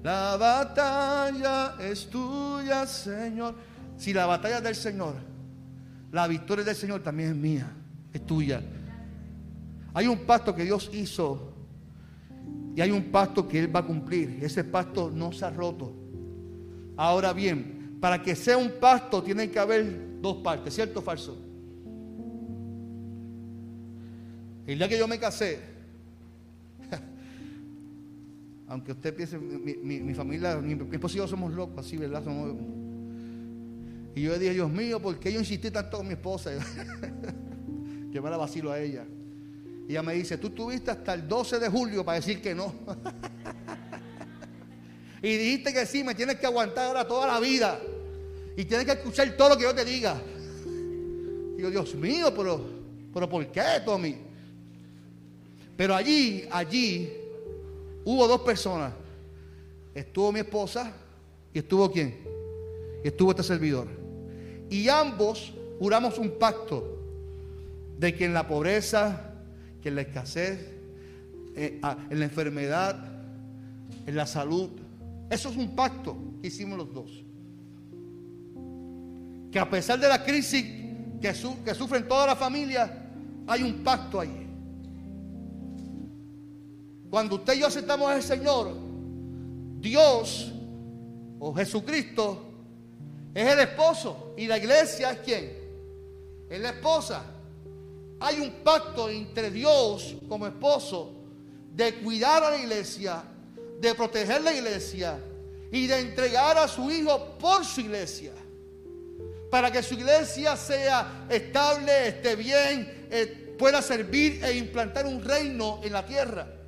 la 0.04 0.38
batalla 0.38 1.76
es 1.80 2.08
tuya, 2.08 2.86
Señor. 2.86 3.56
Si 3.98 4.14
la 4.14 4.28
batalla 4.28 4.58
es 4.58 4.64
del 4.64 4.76
Señor, 4.76 5.16
la 6.12 6.28
victoria 6.28 6.64
del 6.64 6.76
Señor 6.76 7.02
también 7.02 7.30
es 7.30 7.36
mía, 7.36 7.72
es 8.14 8.26
tuya. 8.26 8.62
Hay 9.94 10.06
un 10.06 10.20
pacto 10.20 10.54
que 10.54 10.64
Dios 10.64 10.90
hizo 10.94 11.52
y 12.76 12.82
hay 12.82 12.92
un 12.92 13.12
pacto 13.12 13.48
que 13.48 13.60
Él 13.60 13.76
va 13.76 13.80
a 13.80 13.86
cumplir. 13.86 14.40
Ese 14.42 14.64
pacto 14.64 15.10
no 15.10 15.32
se 15.32 15.46
ha 15.46 15.50
roto. 15.50 15.92
Ahora 16.96 17.34
bien, 17.34 17.98
para 18.00 18.22
que 18.22 18.36
sea 18.36 18.58
un 18.58 18.74
pacto 18.80 19.24
tiene 19.24 19.50
que 19.50 19.58
haber 19.58 20.22
dos 20.22 20.38
partes, 20.38 20.76
¿cierto 20.76 21.00
o 21.00 21.02
falso? 21.02 21.49
El 24.70 24.78
día 24.78 24.88
que 24.88 25.00
yo 25.00 25.08
me 25.08 25.18
casé, 25.18 25.58
aunque 28.68 28.92
usted 28.92 29.16
piense, 29.16 29.40
mi, 29.40 30.14
familia, 30.14 30.58
mi, 30.58 30.74
esposo 30.74 31.16
y 31.16 31.18
yo 31.18 31.28
somos 31.28 31.52
locos, 31.52 31.84
así, 31.84 31.98
¿verdad? 31.98 32.24
Somos 32.24 32.56
y 34.14 34.22
yo 34.22 34.32
le 34.34 34.38
dije, 34.38 34.54
Dios 34.54 34.70
mío, 34.70 35.02
¿por 35.02 35.20
qué 35.20 35.34
yo 35.34 35.40
insistí 35.40 35.72
tanto 35.72 35.98
con 35.98 36.06
mi 36.06 36.14
esposa? 36.14 36.52
que 38.12 38.22
me 38.22 38.30
la 38.30 38.38
vacilo 38.38 38.72
a 38.72 38.80
ella. 38.80 39.06
Y 39.88 39.94
ella 39.94 40.04
me 40.04 40.14
dice, 40.14 40.38
tú 40.38 40.52
tuviste 40.52 40.92
hasta 40.92 41.16
el 41.16 41.28
12 41.28 41.58
de 41.58 41.68
julio 41.68 42.06
para 42.06 42.18
decir 42.18 42.40
que 42.40 42.54
no. 42.54 42.72
y 45.24 45.36
dijiste 45.36 45.74
que 45.74 45.88
sí, 45.88 46.04
me 46.04 46.14
tienes 46.14 46.36
que 46.36 46.46
aguantar 46.46 46.86
ahora 46.86 47.08
toda 47.08 47.26
la 47.26 47.40
vida. 47.40 47.80
Y 48.56 48.66
tienes 48.66 48.86
que 48.86 48.92
escuchar 48.92 49.36
todo 49.36 49.50
lo 49.50 49.58
que 49.58 49.64
yo 49.64 49.74
te 49.74 49.84
diga. 49.84 50.22
Yo, 51.58 51.72
Dios 51.72 51.96
mío, 51.96 52.32
pero, 52.36 52.64
pero 53.12 53.28
¿por 53.28 53.52
qué, 53.52 53.64
Tommy? 53.84 54.29
Pero 55.80 55.96
allí, 55.96 56.44
allí, 56.52 57.10
hubo 58.04 58.28
dos 58.28 58.42
personas. 58.42 58.92
Estuvo 59.96 60.30
mi 60.30 60.42
esposa 60.42 60.92
y 61.54 61.60
estuvo 61.60 61.90
quién? 61.90 62.20
Y 63.02 63.08
estuvo 63.08 63.32
este 63.32 63.44
servidor. 63.44 63.88
Y 64.70 64.90
ambos 64.90 65.54
juramos 65.80 66.18
un 66.18 66.32
pacto 66.32 67.00
de 67.98 68.14
que 68.14 68.26
en 68.26 68.34
la 68.34 68.46
pobreza, 68.46 69.36
que 69.82 69.88
en 69.88 69.96
la 69.96 70.02
escasez, 70.02 70.70
eh, 71.56 71.80
ah, 71.82 71.96
en 72.10 72.20
la 72.20 72.26
enfermedad, 72.26 73.00
en 74.06 74.18
la 74.18 74.28
salud, 74.28 74.72
eso 75.30 75.48
es 75.48 75.56
un 75.56 75.78
pacto. 75.78 76.18
¿Qué 76.42 76.50
hicimos 76.50 76.78
los 76.78 76.94
dos? 76.94 77.24
Que 79.50 79.60
a 79.60 79.70
pesar 79.70 79.98
de 79.98 80.10
la 80.10 80.26
crisis 80.26 80.62
que, 81.22 81.34
que 81.64 81.74
sufren 81.74 82.06
toda 82.06 82.28
la 82.28 82.36
familia, 82.36 83.12
hay 83.48 83.64
un 83.64 83.76
pacto 83.76 84.20
ahí. 84.20 84.39
Cuando 87.10 87.36
usted 87.36 87.54
y 87.56 87.60
yo 87.60 87.68
aceptamos 87.68 88.10
al 88.10 88.22
Señor, 88.22 88.72
Dios 89.80 90.52
o 91.40 91.54
Jesucristo 91.54 92.46
es 93.34 93.48
el 93.48 93.60
esposo 93.60 94.34
y 94.38 94.48
la 94.48 94.58
iglesia 94.58 95.12
es 95.12 95.20
quién? 95.20 95.54
Es 96.50 96.60
la 96.60 96.70
esposa. 96.70 97.24
Hay 98.20 98.40
un 98.40 98.52
pacto 98.64 99.10
entre 99.10 99.50
Dios 99.50 100.16
como 100.28 100.46
esposo 100.46 101.14
de 101.74 101.96
cuidar 101.96 102.44
a 102.44 102.52
la 102.52 102.58
iglesia, 102.58 103.24
de 103.80 103.96
proteger 103.96 104.42
la 104.42 104.54
iglesia 104.54 105.18
y 105.72 105.88
de 105.88 106.00
entregar 106.00 106.58
a 106.58 106.68
su 106.68 106.92
hijo 106.92 107.38
por 107.40 107.64
su 107.64 107.82
iglesia. 107.82 108.34
Para 109.50 109.72
que 109.72 109.82
su 109.82 109.96
iglesia 109.96 110.56
sea 110.56 111.26
estable, 111.30 112.10
esté 112.10 112.36
bien, 112.36 113.08
eh, 113.10 113.56
pueda 113.58 113.82
servir 113.82 114.44
e 114.44 114.58
implantar 114.58 115.08
un 115.08 115.24
reino 115.24 115.80
en 115.84 115.94
la 115.94 116.06
tierra. 116.06 116.59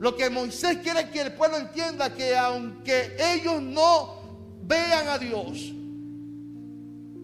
Lo 0.00 0.16
que 0.16 0.30
Moisés 0.30 0.78
quiere 0.78 1.10
que 1.10 1.20
el 1.20 1.34
pueblo 1.34 1.58
entienda 1.58 2.14
que 2.14 2.34
aunque 2.34 3.16
ellos 3.18 3.60
no 3.60 4.14
vean 4.62 5.08
a 5.08 5.18
Dios, 5.18 5.74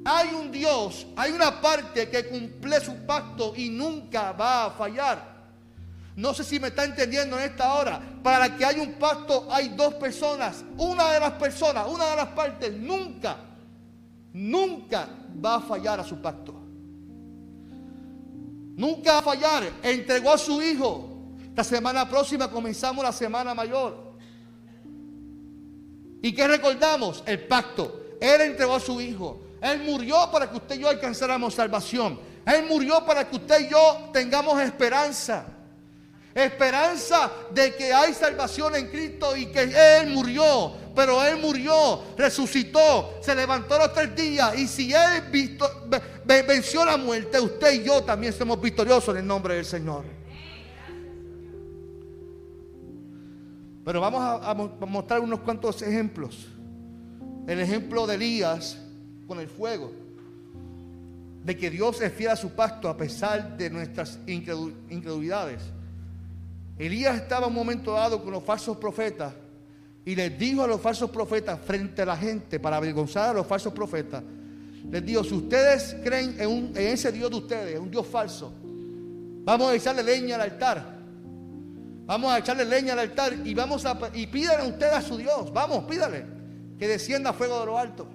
hay 0.04 0.34
un 0.34 0.52
Dios, 0.52 1.06
hay 1.16 1.32
una 1.32 1.58
parte 1.58 2.10
que 2.10 2.28
cumple 2.28 2.78
su 2.82 2.94
pacto 3.06 3.54
y 3.56 3.70
nunca 3.70 4.32
va 4.32 4.66
a 4.66 4.70
fallar. 4.72 5.36
No 6.16 6.34
sé 6.34 6.44
si 6.44 6.60
me 6.60 6.68
está 6.68 6.84
entendiendo 6.84 7.38
en 7.38 7.44
esta 7.44 7.72
hora. 7.72 7.98
Para 8.22 8.54
que 8.54 8.66
haya 8.66 8.82
un 8.82 8.92
pacto 8.98 9.48
hay 9.50 9.70
dos 9.70 9.94
personas. 9.94 10.62
Una 10.76 11.12
de 11.12 11.20
las 11.20 11.32
personas, 11.32 11.88
una 11.88 12.10
de 12.10 12.16
las 12.16 12.28
partes 12.28 12.74
nunca, 12.74 13.38
nunca 14.34 15.08
va 15.42 15.54
a 15.54 15.60
fallar 15.60 16.00
a 16.00 16.04
su 16.04 16.20
pacto. 16.20 16.54
Nunca 18.76 19.12
va 19.12 19.18
a 19.20 19.22
fallar. 19.22 19.62
Entregó 19.82 20.30
a 20.30 20.38
su 20.38 20.60
hijo. 20.60 21.15
La 21.56 21.64
semana 21.64 22.06
próxima 22.06 22.50
comenzamos 22.50 23.02
la 23.02 23.12
semana 23.12 23.54
mayor. 23.54 24.12
¿Y 26.20 26.34
qué 26.34 26.46
recordamos? 26.46 27.24
El 27.24 27.46
pacto. 27.46 28.18
Él 28.20 28.42
entregó 28.42 28.74
a 28.74 28.80
su 28.80 29.00
hijo. 29.00 29.40
Él 29.62 29.80
murió 29.80 30.30
para 30.30 30.50
que 30.50 30.56
usted 30.58 30.74
y 30.76 30.80
yo 30.80 30.90
alcanzáramos 30.90 31.54
salvación. 31.54 32.20
Él 32.44 32.66
murió 32.68 33.06
para 33.06 33.26
que 33.26 33.36
usted 33.36 33.60
y 33.60 33.70
yo 33.70 34.10
tengamos 34.12 34.60
esperanza. 34.60 35.46
Esperanza 36.34 37.32
de 37.50 37.74
que 37.74 37.90
hay 37.90 38.12
salvación 38.12 38.76
en 38.76 38.88
Cristo 38.88 39.34
y 39.34 39.46
que 39.46 39.62
Él 39.62 40.08
murió. 40.08 40.74
Pero 40.94 41.24
Él 41.24 41.38
murió, 41.38 42.02
resucitó, 42.18 43.14
se 43.22 43.34
levantó 43.34 43.78
los 43.78 43.94
tres 43.94 44.14
días. 44.14 44.58
Y 44.58 44.68
si 44.68 44.92
Él 44.92 45.22
venció 46.46 46.84
la 46.84 46.98
muerte, 46.98 47.40
usted 47.40 47.80
y 47.80 47.84
yo 47.84 48.04
también 48.04 48.34
somos 48.34 48.60
victoriosos 48.60 49.14
en 49.14 49.22
el 49.22 49.26
nombre 49.26 49.54
del 49.54 49.64
Señor. 49.64 50.25
Pero 53.86 54.00
vamos 54.00 54.20
a, 54.20 54.52
mostrar 54.84 55.20
unos 55.20 55.38
cuantos 55.38 55.80
ejemplos. 55.80 56.48
El 57.46 57.60
ejemplo 57.60 58.04
de 58.04 58.16
Elías 58.16 58.76
con 59.28 59.38
el 59.38 59.46
fuego. 59.46 59.92
De 61.44 61.56
que 61.56 61.70
Dios 61.70 62.00
es 62.00 62.12
fiel 62.12 62.30
a 62.30 62.36
su 62.36 62.50
pacto 62.50 62.88
a 62.88 62.96
pesar 62.96 63.56
de 63.56 63.70
nuestras 63.70 64.18
incredulidades. 64.26 65.62
Elías 66.76 67.14
estaba 67.14 67.46
un 67.46 67.54
momento 67.54 67.92
dado 67.92 68.20
con 68.20 68.32
los 68.32 68.42
falsos 68.42 68.76
profetas 68.76 69.32
y 70.04 70.16
les 70.16 70.36
dijo 70.36 70.64
a 70.64 70.66
los 70.66 70.80
falsos 70.80 71.08
profetas 71.08 71.60
frente 71.60 72.02
a 72.02 72.06
la 72.06 72.16
gente 72.16 72.58
para 72.58 72.78
avergonzar 72.78 73.30
a 73.30 73.34
los 73.34 73.46
falsos 73.46 73.72
profetas. 73.72 74.20
Les 74.90 75.06
dijo, 75.06 75.22
si 75.22 75.34
ustedes 75.34 75.96
creen 76.02 76.34
en, 76.40 76.72
ese 76.74 77.12
Dios 77.12 77.30
de 77.30 77.36
ustedes, 77.36 77.78
un 77.78 77.92
Dios 77.92 78.04
falso, 78.04 78.52
vamos 79.44 79.70
a 79.70 79.76
echarle 79.76 80.02
leña 80.02 80.34
al 80.34 80.40
altar. 80.40 80.95
Vamos 82.06 82.32
a 82.32 82.38
echarle 82.38 82.64
leña 82.64 82.92
al 82.92 83.00
altar 83.00 83.34
y 83.44 83.52
vamos 83.52 83.84
a 83.84 83.98
y 84.14 84.26
pídanle 84.28 84.68
ustedes 84.68 84.92
a 84.92 85.02
su 85.02 85.16
Dios. 85.16 85.52
Vamos, 85.52 85.84
pídale 85.84 86.36
que 86.78 86.86
descienda 86.86 87.32
fuego 87.32 87.60
de 87.60 87.66
lo 87.66 87.78
alto. 87.78 88.06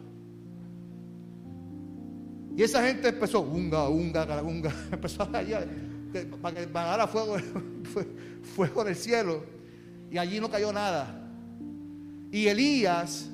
Y 2.55 2.63
esa 2.63 2.85
gente 2.85 3.09
empezó, 3.09 3.41
unga, 3.41 3.89
unga, 3.89 4.41
unga, 4.41 4.73
empezó 4.91 5.27
allá, 5.33 5.65
para 6.41 6.59
que 6.59 6.67
pagara 6.67 7.07
fuego, 7.07 7.37
fuego 8.55 8.83
del 8.83 8.95
cielo. 8.95 9.43
Y 10.09 10.17
allí 10.17 10.39
no 10.39 10.49
cayó 10.49 10.71
nada. 10.71 11.17
Y 12.31 12.47
Elías, 12.47 13.29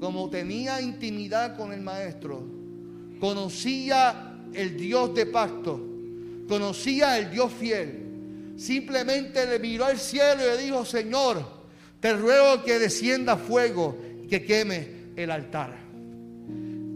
como 0.00 0.28
tenía 0.30 0.80
intimidad 0.80 1.56
con 1.56 1.72
el 1.72 1.82
maestro, 1.82 2.42
conocía 3.20 4.38
el 4.52 4.76
Dios 4.76 5.14
de 5.14 5.26
pacto, 5.26 5.80
conocía 6.48 7.18
el 7.18 7.30
Dios 7.30 7.52
fiel. 7.52 8.05
Simplemente 8.56 9.46
le 9.46 9.58
miró 9.58 9.84
al 9.84 9.98
cielo 9.98 10.42
y 10.42 10.56
le 10.56 10.62
dijo, 10.62 10.84
Señor, 10.84 11.44
te 12.00 12.12
ruego 12.14 12.64
que 12.64 12.78
descienda 12.78 13.36
fuego 13.36 13.98
y 14.24 14.26
que 14.26 14.44
queme 14.44 14.88
el 15.16 15.30
altar. 15.30 15.76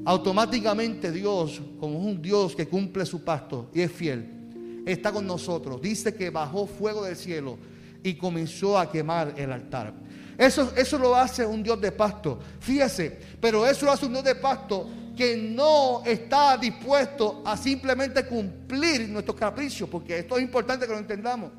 Automáticamente 0.05 1.13
Dios, 1.13 1.61
como 1.79 1.99
un 1.99 2.23
Dios 2.23 2.57
que 2.57 2.67
cumple 2.67 3.05
su 3.05 3.23
pacto 3.23 3.71
y 3.75 3.83
es 3.83 3.93
fiel, 3.93 4.83
está 4.87 5.13
con 5.13 5.27
nosotros. 5.27 5.81
Dice 5.83 6.15
que 6.15 6.31
bajó 6.31 6.67
fuego 6.67 7.05
del 7.05 7.17
cielo 7.17 7.59
y 8.03 8.15
comenzó 8.15 8.79
a 8.79 8.91
quemar 8.91 9.35
el 9.37 9.53
altar. 9.53 9.93
Eso, 10.41 10.73
eso 10.75 10.97
lo 10.97 11.15
hace 11.15 11.45
un 11.45 11.63
Dios 11.63 11.79
de 11.83 11.93
pacto. 11.93 12.39
Fíjese, 12.61 13.21
pero 13.39 13.67
eso 13.67 13.85
lo 13.85 13.93
hace 13.93 14.07
un 14.07 14.13
Dios 14.13 14.25
de 14.25 14.37
pacto 14.37 14.89
que 15.15 15.37
no 15.37 16.03
está 16.03 16.57
dispuesto 16.57 17.43
a 17.45 17.59
simplemente 17.59 18.25
cumplir 18.25 19.07
nuestros 19.11 19.37
capricios, 19.37 19.87
porque 19.91 20.21
esto 20.21 20.39
es 20.39 20.43
importante 20.43 20.87
que 20.87 20.93
lo 20.93 20.99
entendamos. 20.99 21.51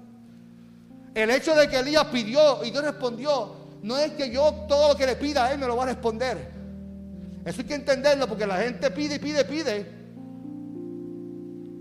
El 1.13 1.29
hecho 1.29 1.53
de 1.53 1.67
que 1.69 1.77
Elías 1.77 2.05
pidió 2.05 2.63
y 2.63 2.71
Dios 2.71 2.83
respondió, 2.83 3.53
no 3.83 3.99
es 3.99 4.13
que 4.13 4.31
yo 4.31 4.65
todo 4.67 4.93
lo 4.93 4.95
que 4.97 5.05
le 5.05 5.15
pida 5.15 5.45
a 5.45 5.53
Él 5.53 5.59
me 5.59 5.67
lo 5.67 5.75
va 5.75 5.83
a 5.83 5.87
responder. 5.87 6.49
Eso 7.45 7.61
hay 7.61 7.67
que 7.67 7.75
entenderlo, 7.75 8.27
porque 8.27 8.47
la 8.47 8.57
gente 8.57 8.89
pide 8.89 9.17
y 9.17 9.19
pide, 9.19 9.45
pide. 9.45 9.85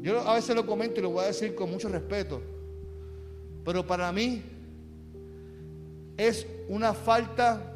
Yo 0.03 0.21
a 0.29 0.35
veces 0.35 0.55
lo 0.55 0.67
comento 0.67 1.01
y 1.01 1.03
lo 1.05 1.09
voy 1.09 1.25
a 1.25 1.29
decir 1.29 1.55
con 1.55 1.71
mucho 1.71 1.89
respeto, 1.89 2.43
pero 3.65 3.87
para 3.87 4.13
mí 4.13 4.60
es 6.29 6.47
una 6.69 6.93
falta 6.93 7.75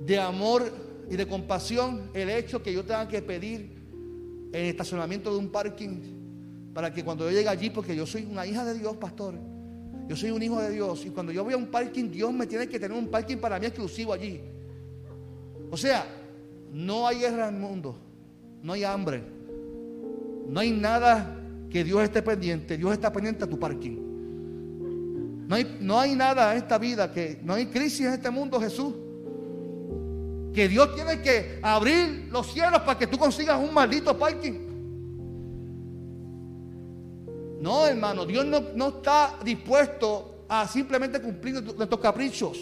de 0.00 0.18
amor 0.18 0.64
y 1.08 1.16
de 1.16 1.26
compasión 1.26 2.10
el 2.14 2.30
hecho 2.30 2.62
que 2.62 2.72
yo 2.72 2.82
tenga 2.82 3.06
que 3.06 3.22
pedir 3.22 3.76
el 4.52 4.66
estacionamiento 4.66 5.32
de 5.32 5.38
un 5.38 5.50
parking 5.50 6.72
para 6.74 6.92
que 6.92 7.04
cuando 7.04 7.24
yo 7.24 7.30
llegue 7.30 7.48
allí, 7.48 7.70
porque 7.70 7.94
yo 7.94 8.06
soy 8.06 8.26
una 8.30 8.46
hija 8.46 8.64
de 8.64 8.78
Dios, 8.78 8.96
pastor, 8.96 9.34
yo 10.08 10.16
soy 10.16 10.30
un 10.30 10.42
hijo 10.42 10.60
de 10.60 10.70
Dios, 10.70 11.06
y 11.06 11.10
cuando 11.10 11.32
yo 11.32 11.44
voy 11.44 11.54
a 11.54 11.56
un 11.56 11.66
parking, 11.66 12.10
Dios 12.10 12.32
me 12.32 12.46
tiene 12.46 12.68
que 12.68 12.78
tener 12.78 12.96
un 12.96 13.08
parking 13.08 13.38
para 13.38 13.58
mí 13.58 13.66
exclusivo 13.66 14.12
allí. 14.12 14.40
O 15.70 15.76
sea, 15.76 16.06
no 16.72 17.06
hay 17.06 17.20
guerra 17.20 17.48
en 17.48 17.54
el 17.54 17.60
mundo, 17.60 17.96
no 18.62 18.72
hay 18.72 18.84
hambre, 18.84 19.22
no 20.48 20.60
hay 20.60 20.70
nada 20.70 21.40
que 21.70 21.82
Dios 21.82 22.02
esté 22.02 22.22
pendiente. 22.22 22.76
Dios 22.76 22.92
está 22.92 23.12
pendiente 23.12 23.44
a 23.44 23.46
tu 23.46 23.58
parking. 23.58 24.05
No 25.46 25.54
hay, 25.54 25.78
no 25.80 26.00
hay 26.00 26.14
nada 26.14 26.52
en 26.52 26.58
esta 26.58 26.76
vida 26.76 27.12
que 27.12 27.40
no 27.42 27.54
hay 27.54 27.66
crisis 27.66 28.06
en 28.06 28.14
este 28.14 28.30
mundo, 28.30 28.60
Jesús. 28.60 28.94
Que 30.52 30.68
Dios 30.68 30.94
tiene 30.94 31.22
que 31.22 31.60
abrir 31.62 32.28
los 32.30 32.52
cielos 32.52 32.80
para 32.80 32.98
que 32.98 33.06
tú 33.06 33.18
consigas 33.18 33.60
un 33.60 33.72
maldito 33.72 34.18
parking. 34.18 34.66
No, 37.60 37.86
hermano, 37.86 38.26
Dios 38.26 38.44
no, 38.44 38.60
no 38.74 38.88
está 38.88 39.38
dispuesto 39.44 40.44
a 40.48 40.66
simplemente 40.66 41.20
cumplir 41.20 41.62
nuestros 41.62 42.00
caprichos. 42.00 42.58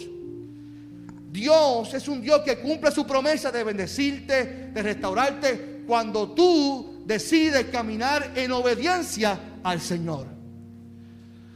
Dios 1.31 1.93
es 1.93 2.07
un 2.07 2.21
Dios 2.21 2.41
que 2.41 2.59
cumple 2.59 2.91
su 2.91 3.05
promesa 3.05 3.51
de 3.51 3.63
bendecirte, 3.63 4.71
de 4.73 4.81
restaurarte, 4.81 5.83
cuando 5.85 6.31
tú 6.31 7.03
decide 7.05 7.69
caminar 7.69 8.31
en 8.35 8.51
obediencia 8.51 9.59
al 9.63 9.81
Señor. 9.81 10.34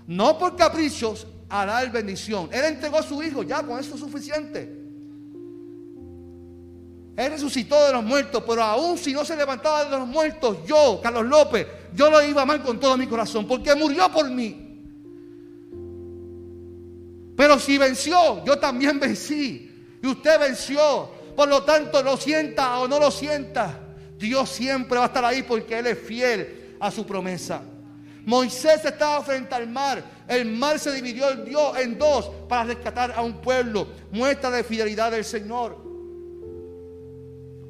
No 0.10 0.40
por 0.40 0.56
caprichos 0.56 1.28
a 1.48 1.68
dar 1.68 1.92
bendición. 1.92 2.50
Él 2.52 2.66
entregó 2.66 2.98
a 2.98 3.04
su 3.04 3.22
hijo, 3.22 3.44
ya 3.44 3.62
con 3.62 3.80
eso 3.80 3.94
es 3.94 4.00
suficiente. 4.00 4.76
Él 7.16 7.32
resucitó 7.32 7.86
de 7.86 7.94
los 7.94 8.04
muertos, 8.04 8.44
pero 8.48 8.64
aún 8.64 8.98
si 8.98 9.14
no 9.14 9.24
se 9.24 9.36
levantaba 9.36 9.86
de 9.86 9.92
los 9.92 10.08
muertos, 10.08 10.66
yo, 10.66 11.00
Carlos 11.04 11.28
López, 11.28 11.68
yo 11.94 12.10
lo 12.10 12.24
iba 12.24 12.42
amar 12.42 12.64
con 12.64 12.80
todo 12.80 12.98
mi 12.98 13.06
corazón, 13.06 13.48
porque 13.48 13.76
murió 13.76 14.12
por 14.12 14.28
mí. 14.32 14.82
Pero 17.38 17.60
si 17.60 17.78
venció, 17.78 18.44
yo 18.44 18.58
también 18.58 19.00
vencí. 19.00 19.70
Y 20.02 20.08
usted 20.08 20.40
venció. 20.40 21.12
Por 21.36 21.50
lo 21.50 21.62
tanto, 21.62 22.02
lo 22.02 22.18
sienta 22.18 22.80
o 22.80 22.88
no 22.88 22.98
lo 22.98 23.12
sienta. 23.12 23.80
Dios 24.18 24.50
siempre 24.50 24.98
va 24.98 25.04
a 25.04 25.08
estar 25.08 25.24
ahí 25.24 25.44
porque 25.44 25.78
Él 25.78 25.86
es 25.86 26.00
fiel 26.00 26.76
a 26.80 26.90
su 26.90 27.06
promesa. 27.06 27.62
Moisés 28.30 28.86
estaba 28.86 29.24
frente 29.24 29.56
al 29.56 29.68
mar. 29.68 30.04
El 30.28 30.46
mar 30.46 30.78
se 30.78 30.92
dividió 30.92 31.76
en 31.76 31.98
dos 31.98 32.30
para 32.48 32.66
rescatar 32.66 33.12
a 33.12 33.24
un 33.24 33.42
pueblo. 33.42 33.88
Muestra 34.12 34.52
de 34.52 34.64
fidelidad 34.64 35.10
del 35.10 35.26
Señor. 35.26 35.76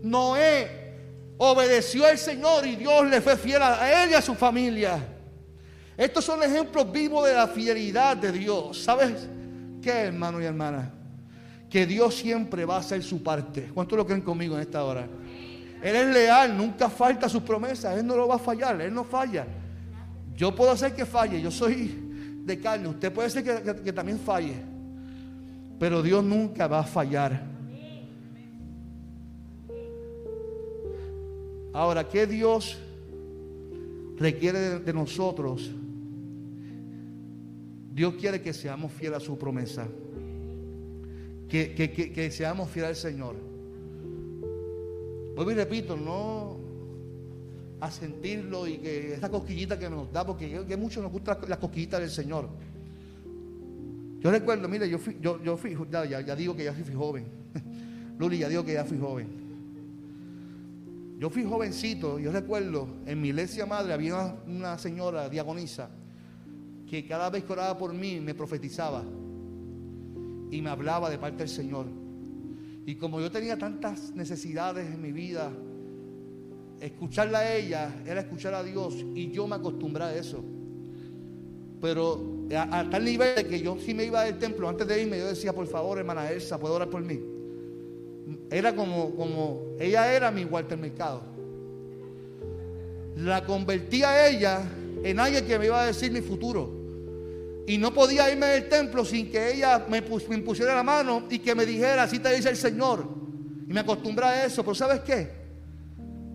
Noé 0.03 0.67
obedeció 1.37 2.05
al 2.05 2.17
Señor 2.17 2.67
y 2.67 2.75
Dios 2.75 3.05
le 3.07 3.21
fue 3.21 3.37
fiel 3.37 3.61
a 3.61 4.03
él 4.03 4.11
y 4.11 4.15
a 4.15 4.21
su 4.21 4.35
familia. 4.35 4.99
Estos 5.95 6.25
son 6.25 6.43
ejemplos 6.43 6.91
vivos 6.91 7.25
de 7.25 7.35
la 7.35 7.47
fidelidad 7.47 8.17
de 8.17 8.33
Dios. 8.33 8.83
¿Sabes 8.83 9.29
qué, 9.81 9.91
hermano 9.91 10.41
y 10.41 10.45
hermana? 10.45 10.91
Que 11.69 11.85
Dios 11.85 12.15
siempre 12.15 12.65
va 12.65 12.75
a 12.75 12.79
hacer 12.79 13.01
su 13.01 13.23
parte. 13.23 13.71
¿Cuántos 13.73 13.97
lo 13.97 14.05
creen 14.05 14.21
conmigo 14.21 14.55
en 14.55 14.61
esta 14.61 14.83
hora? 14.83 15.07
Él 15.81 15.95
es 15.95 16.07
leal, 16.07 16.57
nunca 16.57 16.89
falta 16.89 17.29
sus 17.29 17.43
promesas. 17.43 17.97
Él 17.97 18.05
no 18.05 18.17
lo 18.17 18.27
va 18.27 18.35
a 18.35 18.39
fallar, 18.39 18.81
Él 18.81 18.93
no 18.93 19.05
falla. 19.05 19.47
Yo 20.39 20.55
puedo 20.55 20.71
hacer 20.71 20.95
que 20.95 21.05
falle, 21.05 21.41
yo 21.41 21.51
soy 21.51 21.91
de 22.45 22.57
carne. 22.61 22.87
Usted 22.87 23.11
puede 23.11 23.29
ser 23.29 23.43
que, 23.43 23.91
también 23.91 24.17
falle. 24.17 24.55
Pero 25.77 26.01
Dios 26.01 26.23
nunca 26.23 26.65
va 26.65 26.79
a 26.79 26.83
fallar. 26.85 27.43
Ahora, 31.73 32.07
¿qué 32.07 32.25
Dios 32.25 32.77
requiere 34.15 34.79
de, 34.79 34.93
nosotros? 34.93 35.71
Dios 37.93 38.13
quiere 38.13 38.41
que 38.41 38.53
seamos 38.53 38.93
fieles 38.93 39.17
a 39.17 39.19
su 39.19 39.37
promesa. 39.37 39.89
Que, 41.49 41.73
que 42.15 42.31
seamos 42.31 42.69
fieles 42.69 42.91
al 42.91 43.11
Señor. 43.11 43.35
Vuelvo 45.35 45.51
y 45.51 45.55
repito, 45.55 45.97
no 45.97 46.58
a 47.81 47.91
sentirlo 47.91 48.67
y 48.67 48.77
que 48.77 49.13
esa 49.13 49.29
cosquillita 49.29 49.79
que 49.79 49.89
nos 49.89 50.11
da, 50.11 50.25
porque 50.25 50.65
que 50.67 50.77
mucho 50.77 51.01
nos 51.01 51.11
gusta 51.11 51.39
la 51.47 51.59
cosquillita 51.59 51.99
del 51.99 52.09
Señor. 52.09 52.49
Yo 54.19 54.31
recuerdo, 54.31 54.67
mire, 54.67 54.89
yo 54.89 54.99
fui, 54.99 55.17
yo, 55.21 55.41
yo 55.41 55.55
fui, 55.55 55.77
ya, 55.89 56.35
digo 56.35 56.55
que 56.55 56.65
ya 56.65 56.73
fui, 56.73 56.93
joven. 56.93 57.25
Luli, 58.19 58.39
ya 58.39 58.49
digo 58.49 58.65
que 58.65 58.73
ya 58.73 58.83
fui 58.83 58.97
joven. 58.97 59.27
Yo 61.19 61.29
fui 61.29 61.43
jovencito, 61.43 62.19
yo 62.19 62.31
recuerdo, 62.31 62.87
en 63.05 63.21
mi 63.21 63.29
iglesia 63.29 63.65
madre 63.65 63.93
había 63.93 64.37
una, 64.47 64.77
señora 64.77 65.29
diagonisa 65.29 65.89
que 66.89 67.05
cada 67.05 67.29
vez 67.29 67.43
que 67.43 67.53
oraba 67.53 67.77
por 67.77 67.93
mí 67.93 68.19
me 68.19 68.33
profetizaba 68.33 69.03
y 70.49 70.61
me 70.61 70.69
hablaba 70.69 71.09
de 71.09 71.17
parte 71.17 71.39
del 71.39 71.49
Señor. 71.49 71.85
Y 72.85 72.95
como 72.95 73.19
yo 73.19 73.29
tenía 73.29 73.57
tantas 73.57 74.11
necesidades 74.15 74.93
en 74.93 75.01
mi 75.01 75.11
vida, 75.11 75.51
escucharla 76.81 77.39
a 77.39 77.55
ella 77.55 77.93
era 78.05 78.21
escuchar 78.21 78.53
a 78.53 78.63
Dios 78.63 78.95
y 79.15 79.31
yo 79.31 79.47
me 79.47 79.55
acostumbré 79.55 80.03
a 80.03 80.15
eso. 80.15 80.43
Pero 81.81 82.47
a, 82.55 82.89
tal 82.89 83.05
nivel 83.05 83.35
de 83.35 83.45
que 83.45 83.61
yo 83.61 83.77
si 83.79 83.93
me 83.93 84.05
iba 84.05 84.23
del 84.23 84.37
templo 84.37 84.67
antes 84.67 84.87
de 84.87 85.01
irme, 85.01 85.17
yo 85.17 85.27
decía, 85.27 85.53
por 85.53 85.67
favor, 85.67 85.97
hermana 85.97 86.29
Elsa, 86.29 86.59
¿puedo 86.59 86.75
orar 86.75 86.89
por 86.89 87.01
mí? 87.01 87.19
Era 88.51 88.75
como, 88.75 89.15
como 89.15 89.75
ella 89.79 90.13
era 90.13 90.31
mi 90.31 90.45
Walter 90.45 90.77
Mercado. 90.77 91.21
La 93.17 93.45
convertí 93.45 94.03
a 94.03 94.27
ella 94.27 94.61
en 95.03 95.19
alguien 95.19 95.45
que 95.45 95.57
me 95.57 95.65
iba 95.65 95.81
a 95.81 95.85
decir 95.85 96.11
mi 96.11 96.21
futuro. 96.21 96.77
Y 97.67 97.77
no 97.77 97.93
podía 97.93 98.31
irme 98.31 98.47
del 98.47 98.67
templo 98.67 99.05
sin 99.05 99.29
que 99.29 99.53
ella 99.53 99.85
me, 99.87 100.01
me 100.01 100.35
impusiera 100.35 100.73
la 100.73 100.83
mano 100.83 101.23
y 101.29 101.39
que 101.39 101.53
me 101.53 101.65
dijera, 101.65 102.03
así 102.03 102.19
te 102.19 102.33
dice 102.33 102.49
el 102.49 102.57
Señor. 102.57 103.05
Y 103.67 103.73
me 103.73 103.81
acostumbré 103.81 104.25
a 104.25 104.45
eso. 104.45 104.63
Pero 104.63 104.75
¿sabes 104.75 105.01
qué? 105.01 105.38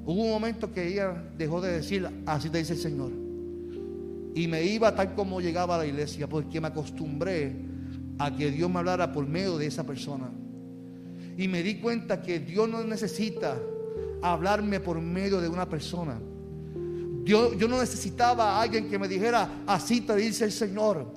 Hubo 0.07 0.23
un 0.23 0.31
momento 0.31 0.73
que 0.73 0.87
ella 0.87 1.15
dejó 1.37 1.61
de 1.61 1.73
decir, 1.73 2.07
así 2.27 2.51
te 2.51 2.59
dice 2.59 2.75
el 2.75 2.79
Señor. 2.79 3.11
Y 4.35 4.49
me 4.49 4.63
iba 4.65 4.95
tal 4.95 5.15
como 5.15 5.41
llegaba 5.41 5.77
a 5.77 5.79
la 5.79 5.87
iglesia, 5.87 6.29
porque 6.29 6.61
me 6.61 6.69
acostumbré 6.69 7.57
a 8.19 8.35
que 8.35 8.51
Dios 8.51 8.71
me 8.71 8.81
hablara 8.81 9.13
por 9.13 9.27
medio 9.27 9.57
de 9.57 9.67
esa 9.67 9.85
persona. 9.85 10.31
Y 11.39 11.49
me 11.49 11.63
di 11.63 11.77
cuenta 11.77 12.21
que 12.21 12.39
Dios 12.39 12.69
no 12.69 12.85
necesita 12.85 13.59
hablarme 14.23 14.81
por 14.81 15.01
medio 15.01 15.41
de 15.41 15.49
una 15.49 15.69
persona. 15.69 16.21
Dios, 17.23 17.57
yo 17.57 17.67
no 17.67 17.79
necesitaba 17.81 18.57
a 18.59 18.63
alguien 18.63 18.91
que 18.91 18.99
me 18.99 19.09
dijera, 19.09 19.63
así 19.67 20.03
te 20.03 20.15
dice 20.17 20.45
el 20.45 20.53
Señor. 20.53 21.15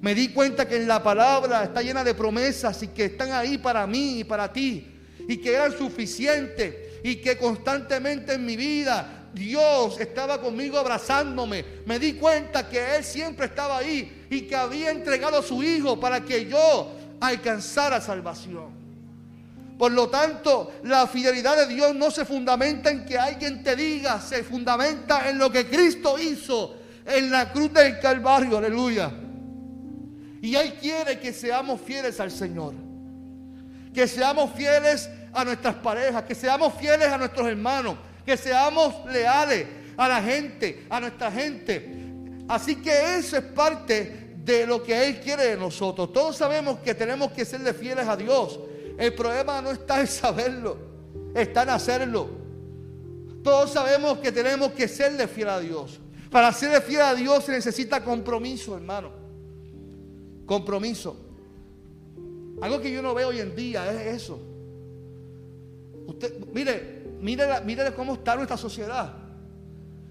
Me 0.00 0.14
di 0.14 0.28
cuenta 0.28 0.66
que 0.66 0.80
la 0.80 1.02
palabra 1.02 1.64
está 1.64 1.82
llena 1.82 2.02
de 2.02 2.14
promesas 2.14 2.82
y 2.82 2.88
que 2.88 3.04
están 3.04 3.30
ahí 3.32 3.58
para 3.58 3.86
mí 3.86 4.20
y 4.20 4.24
para 4.24 4.50
ti. 4.52 4.86
Y 5.28 5.36
que 5.36 5.52
eran 5.52 5.72
suficientes 5.72 6.74
y 7.02 7.16
que 7.16 7.36
constantemente 7.36 8.34
en 8.34 8.46
mi 8.46 8.56
vida 8.56 9.22
Dios 9.34 9.98
estaba 9.98 10.40
conmigo 10.40 10.78
abrazándome. 10.78 11.64
Me 11.86 11.98
di 11.98 12.14
cuenta 12.14 12.68
que 12.68 12.96
Él 12.96 13.04
siempre 13.04 13.46
estaba 13.46 13.78
ahí 13.78 14.26
y 14.30 14.42
que 14.42 14.54
había 14.54 14.90
entregado 14.90 15.38
a 15.38 15.42
su 15.42 15.62
Hijo 15.62 15.98
para 15.98 16.20
que 16.20 16.46
yo 16.46 16.92
alcanzara 17.20 18.00
salvación. 18.00 18.82
Por 19.78 19.92
lo 19.92 20.08
tanto, 20.08 20.74
la 20.84 21.06
fidelidad 21.06 21.56
de 21.56 21.66
Dios 21.66 21.94
no 21.94 22.10
se 22.10 22.24
fundamenta 22.24 22.90
en 22.90 23.04
que 23.04 23.18
alguien 23.18 23.62
te 23.62 23.74
diga, 23.74 24.20
se 24.20 24.44
fundamenta 24.44 25.28
en 25.28 25.38
lo 25.38 25.50
que 25.50 25.66
Cristo 25.66 26.18
hizo 26.18 26.76
en 27.04 27.30
la 27.30 27.50
cruz 27.50 27.72
del 27.72 27.98
Calvario, 27.98 28.58
aleluya. 28.58 29.10
Y 30.40 30.54
Él 30.54 30.74
quiere 30.74 31.18
que 31.18 31.32
seamos 31.32 31.80
fieles 31.80 32.20
al 32.20 32.30
Señor, 32.30 32.74
que 33.94 34.06
seamos 34.06 34.52
fieles 34.52 35.08
a 35.32 35.44
nuestras 35.44 35.74
parejas, 35.76 36.24
que 36.24 36.34
seamos 36.34 36.74
fieles 36.74 37.08
a 37.08 37.18
nuestros 37.18 37.46
hermanos, 37.46 37.96
que 38.24 38.36
seamos 38.36 38.94
leales 39.06 39.66
a 39.96 40.08
la 40.08 40.22
gente, 40.22 40.86
a 40.90 41.00
nuestra 41.00 41.30
gente. 41.30 41.96
Así 42.48 42.76
que 42.76 43.16
eso 43.16 43.36
es 43.36 43.42
parte 43.42 44.34
de 44.36 44.66
lo 44.66 44.82
que 44.82 45.06
Él 45.06 45.20
quiere 45.20 45.44
de 45.44 45.56
nosotros. 45.56 46.12
Todos 46.12 46.36
sabemos 46.36 46.78
que 46.80 46.94
tenemos 46.94 47.32
que 47.32 47.44
serle 47.44 47.72
fieles 47.72 48.06
a 48.06 48.16
Dios. 48.16 48.60
El 48.98 49.14
problema 49.14 49.62
no 49.62 49.70
está 49.70 50.00
en 50.00 50.06
saberlo, 50.06 50.76
está 51.34 51.62
en 51.62 51.70
hacerlo. 51.70 52.28
Todos 53.42 53.72
sabemos 53.72 54.18
que 54.18 54.30
tenemos 54.30 54.72
que 54.72 54.86
serle 54.86 55.26
fiel 55.26 55.48
a 55.48 55.60
Dios. 55.60 56.00
Para 56.30 56.52
serle 56.52 56.80
fiel 56.80 57.02
a 57.02 57.14
Dios 57.14 57.44
se 57.44 57.52
necesita 57.52 58.02
compromiso, 58.02 58.76
hermano. 58.76 59.10
Compromiso. 60.46 61.16
Algo 62.60 62.80
que 62.80 62.92
yo 62.92 63.02
no 63.02 63.14
veo 63.14 63.28
hoy 63.28 63.40
en 63.40 63.56
día 63.56 63.90
es 63.90 64.22
eso. 64.22 64.51
Mire, 66.52 67.04
mire, 67.20 67.44
mire 67.64 67.94
cómo 67.94 68.14
está 68.14 68.36
nuestra 68.36 68.56
sociedad. 68.56 69.14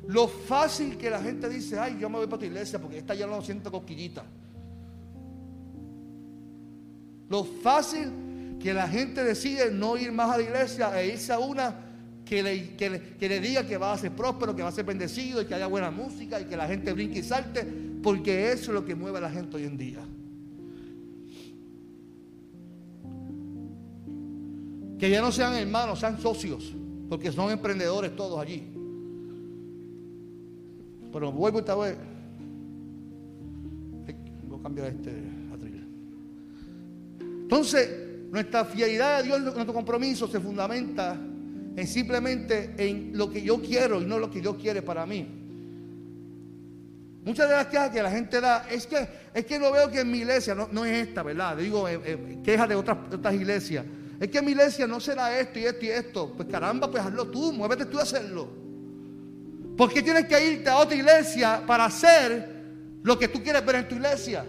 Lo 0.07 0.27
fácil 0.27 0.97
que 0.97 1.09
la 1.09 1.21
gente 1.21 1.47
dice, 1.47 1.77
ay, 1.77 1.97
yo 1.99 2.09
me 2.09 2.17
voy 2.17 2.27
para 2.27 2.39
tu 2.39 2.45
iglesia 2.45 2.79
porque 2.79 2.97
esta 2.97 3.13
ya 3.13 3.27
no 3.27 3.41
siento 3.41 3.71
cosquillita. 3.71 4.23
Lo 7.29 7.43
fácil 7.43 8.57
que 8.59 8.73
la 8.73 8.87
gente 8.87 9.23
decide 9.23 9.71
no 9.71 9.97
ir 9.97 10.11
más 10.11 10.31
a 10.31 10.37
la 10.37 10.43
iglesia 10.43 11.01
e 11.01 11.07
irse 11.07 11.31
a 11.31 11.39
una 11.39 11.75
que 12.25 12.43
le, 12.43 12.75
que 12.75 13.29
le, 13.29 13.39
diga 13.39 13.65
que 13.65 13.77
va 13.77 13.93
a 13.93 13.97
ser 13.97 14.11
próspero, 14.11 14.55
que 14.55 14.63
va 14.63 14.69
a 14.69 14.71
ser 14.71 14.85
bendecido 14.85 15.41
y 15.41 15.45
que 15.45 15.55
haya 15.55 15.67
buena 15.67 15.91
música 15.91 16.39
y 16.39 16.45
que 16.45 16.55
la 16.55 16.67
gente 16.67 16.93
brinque 16.93 17.19
y 17.19 17.23
salte, 17.23 17.65
porque 18.01 18.51
eso 18.51 18.71
es 18.71 18.75
lo 18.75 18.85
que 18.85 18.95
mueve 18.95 19.17
a 19.17 19.21
la 19.21 19.29
gente 19.29 19.57
hoy 19.57 19.65
en 19.65 19.77
día. 19.77 19.99
Que 25.01 25.09
ya 25.09 25.19
no 25.19 25.31
sean 25.31 25.55
hermanos, 25.55 25.99
sean 25.99 26.21
socios, 26.21 26.75
porque 27.09 27.31
son 27.31 27.49
emprendedores 27.49 28.15
todos 28.15 28.39
allí. 28.39 28.71
Pero 31.11 31.31
vuelvo 31.31 31.57
esta 31.57 31.73
vez. 31.73 31.97
Voy 34.47 34.59
a 34.59 34.61
cambiar 34.61 34.87
este 34.89 35.09
atril. 35.51 35.87
Entonces, 37.19 37.89
nuestra 38.29 38.63
fidelidad 38.63 39.15
a 39.15 39.23
Dios, 39.23 39.41
nuestro 39.41 39.73
compromiso 39.73 40.27
se 40.27 40.39
fundamenta 40.39 41.13
en 41.75 41.87
simplemente 41.87 42.75
en 42.77 43.17
lo 43.17 43.27
que 43.27 43.41
yo 43.41 43.59
quiero 43.59 43.99
y 43.99 44.05
no 44.05 44.19
lo 44.19 44.29
que 44.29 44.39
Dios 44.39 44.55
quiere 44.57 44.83
para 44.83 45.07
mí. 45.07 45.25
Muchas 47.25 47.49
de 47.49 47.55
las 47.55 47.65
quejas 47.65 47.89
que 47.89 48.03
la 48.03 48.11
gente 48.11 48.39
da 48.39 48.67
es 48.69 48.85
que 48.85 49.07
es 49.33 49.45
que 49.47 49.57
no 49.57 49.71
veo 49.71 49.89
que 49.89 50.01
en 50.01 50.11
mi 50.11 50.19
iglesia, 50.19 50.53
no, 50.53 50.85
es 50.85 51.07
esta, 51.07 51.23
¿verdad? 51.23 51.57
Digo, 51.57 51.89
eh, 51.89 51.99
eh, 52.05 52.37
quejas 52.43 52.69
de 52.69 52.75
otras, 52.75 52.99
otras 53.11 53.33
iglesias 53.33 53.83
es 54.21 54.29
que 54.29 54.39
mi 54.39 54.51
iglesia 54.51 54.85
no 54.85 54.99
será 54.99 55.39
esto 55.39 55.57
y 55.57 55.65
esto 55.65 55.83
y 55.83 55.89
esto. 55.89 56.33
Pues 56.37 56.47
caramba, 56.47 56.91
pues 56.91 57.03
hazlo 57.03 57.25
tú, 57.25 57.51
muévete 57.51 57.87
tú 57.87 57.97
a 57.97 58.03
hacerlo. 58.03 58.47
¿Por 59.75 59.91
qué 59.91 60.03
tienes 60.03 60.27
que 60.27 60.45
irte 60.45 60.69
a 60.69 60.77
otra 60.77 60.95
iglesia 60.95 61.63
para 61.65 61.85
hacer 61.85 62.47
lo 63.01 63.17
que 63.17 63.29
tú 63.29 63.41
quieres 63.41 63.65
ver 63.65 63.77
en 63.77 63.87
tu 63.87 63.95
iglesia? 63.95 64.45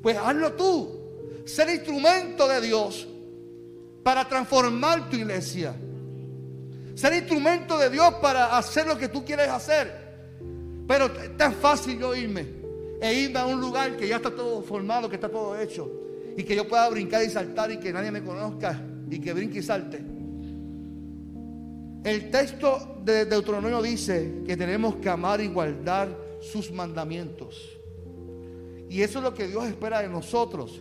Pues 0.00 0.16
hazlo 0.16 0.52
tú. 0.52 1.42
Ser 1.44 1.70
instrumento 1.70 2.46
de 2.46 2.60
Dios 2.60 3.08
para 4.04 4.28
transformar 4.28 5.10
tu 5.10 5.16
iglesia. 5.16 5.74
Ser 6.94 7.12
instrumento 7.14 7.78
de 7.78 7.90
Dios 7.90 8.14
para 8.22 8.56
hacer 8.56 8.86
lo 8.86 8.96
que 8.96 9.08
tú 9.08 9.24
quieres 9.24 9.48
hacer. 9.48 9.92
Pero 10.86 11.06
es 11.06 11.36
tan 11.36 11.52
fácil 11.54 11.98
yo 11.98 12.14
irme 12.14 12.46
e 13.02 13.12
irme 13.12 13.40
a 13.40 13.46
un 13.46 13.60
lugar 13.60 13.96
que 13.96 14.06
ya 14.06 14.16
está 14.16 14.30
todo 14.30 14.62
formado, 14.62 15.08
que 15.08 15.16
está 15.16 15.28
todo 15.28 15.58
hecho. 15.58 15.90
Y 16.36 16.44
que 16.44 16.54
yo 16.54 16.68
pueda 16.68 16.88
brincar 16.90 17.24
y 17.24 17.28
saltar 17.28 17.72
y 17.72 17.78
que 17.78 17.92
nadie 17.92 18.12
me 18.12 18.22
conozca 18.22 18.80
y 19.10 19.18
que 19.18 19.32
brinque 19.32 19.58
y 19.58 19.62
salte. 19.62 20.02
El 22.04 22.30
texto 22.30 23.00
de 23.04 23.26
Deuteronomio 23.26 23.82
dice 23.82 24.42
que 24.46 24.56
tenemos 24.56 24.96
que 24.96 25.08
amar 25.08 25.40
y 25.40 25.48
guardar 25.48 26.16
sus 26.40 26.72
mandamientos. 26.72 27.78
Y 28.88 29.02
eso 29.02 29.18
es 29.18 29.24
lo 29.24 29.34
que 29.34 29.48
Dios 29.48 29.66
espera 29.66 30.00
de 30.00 30.08
nosotros. 30.08 30.80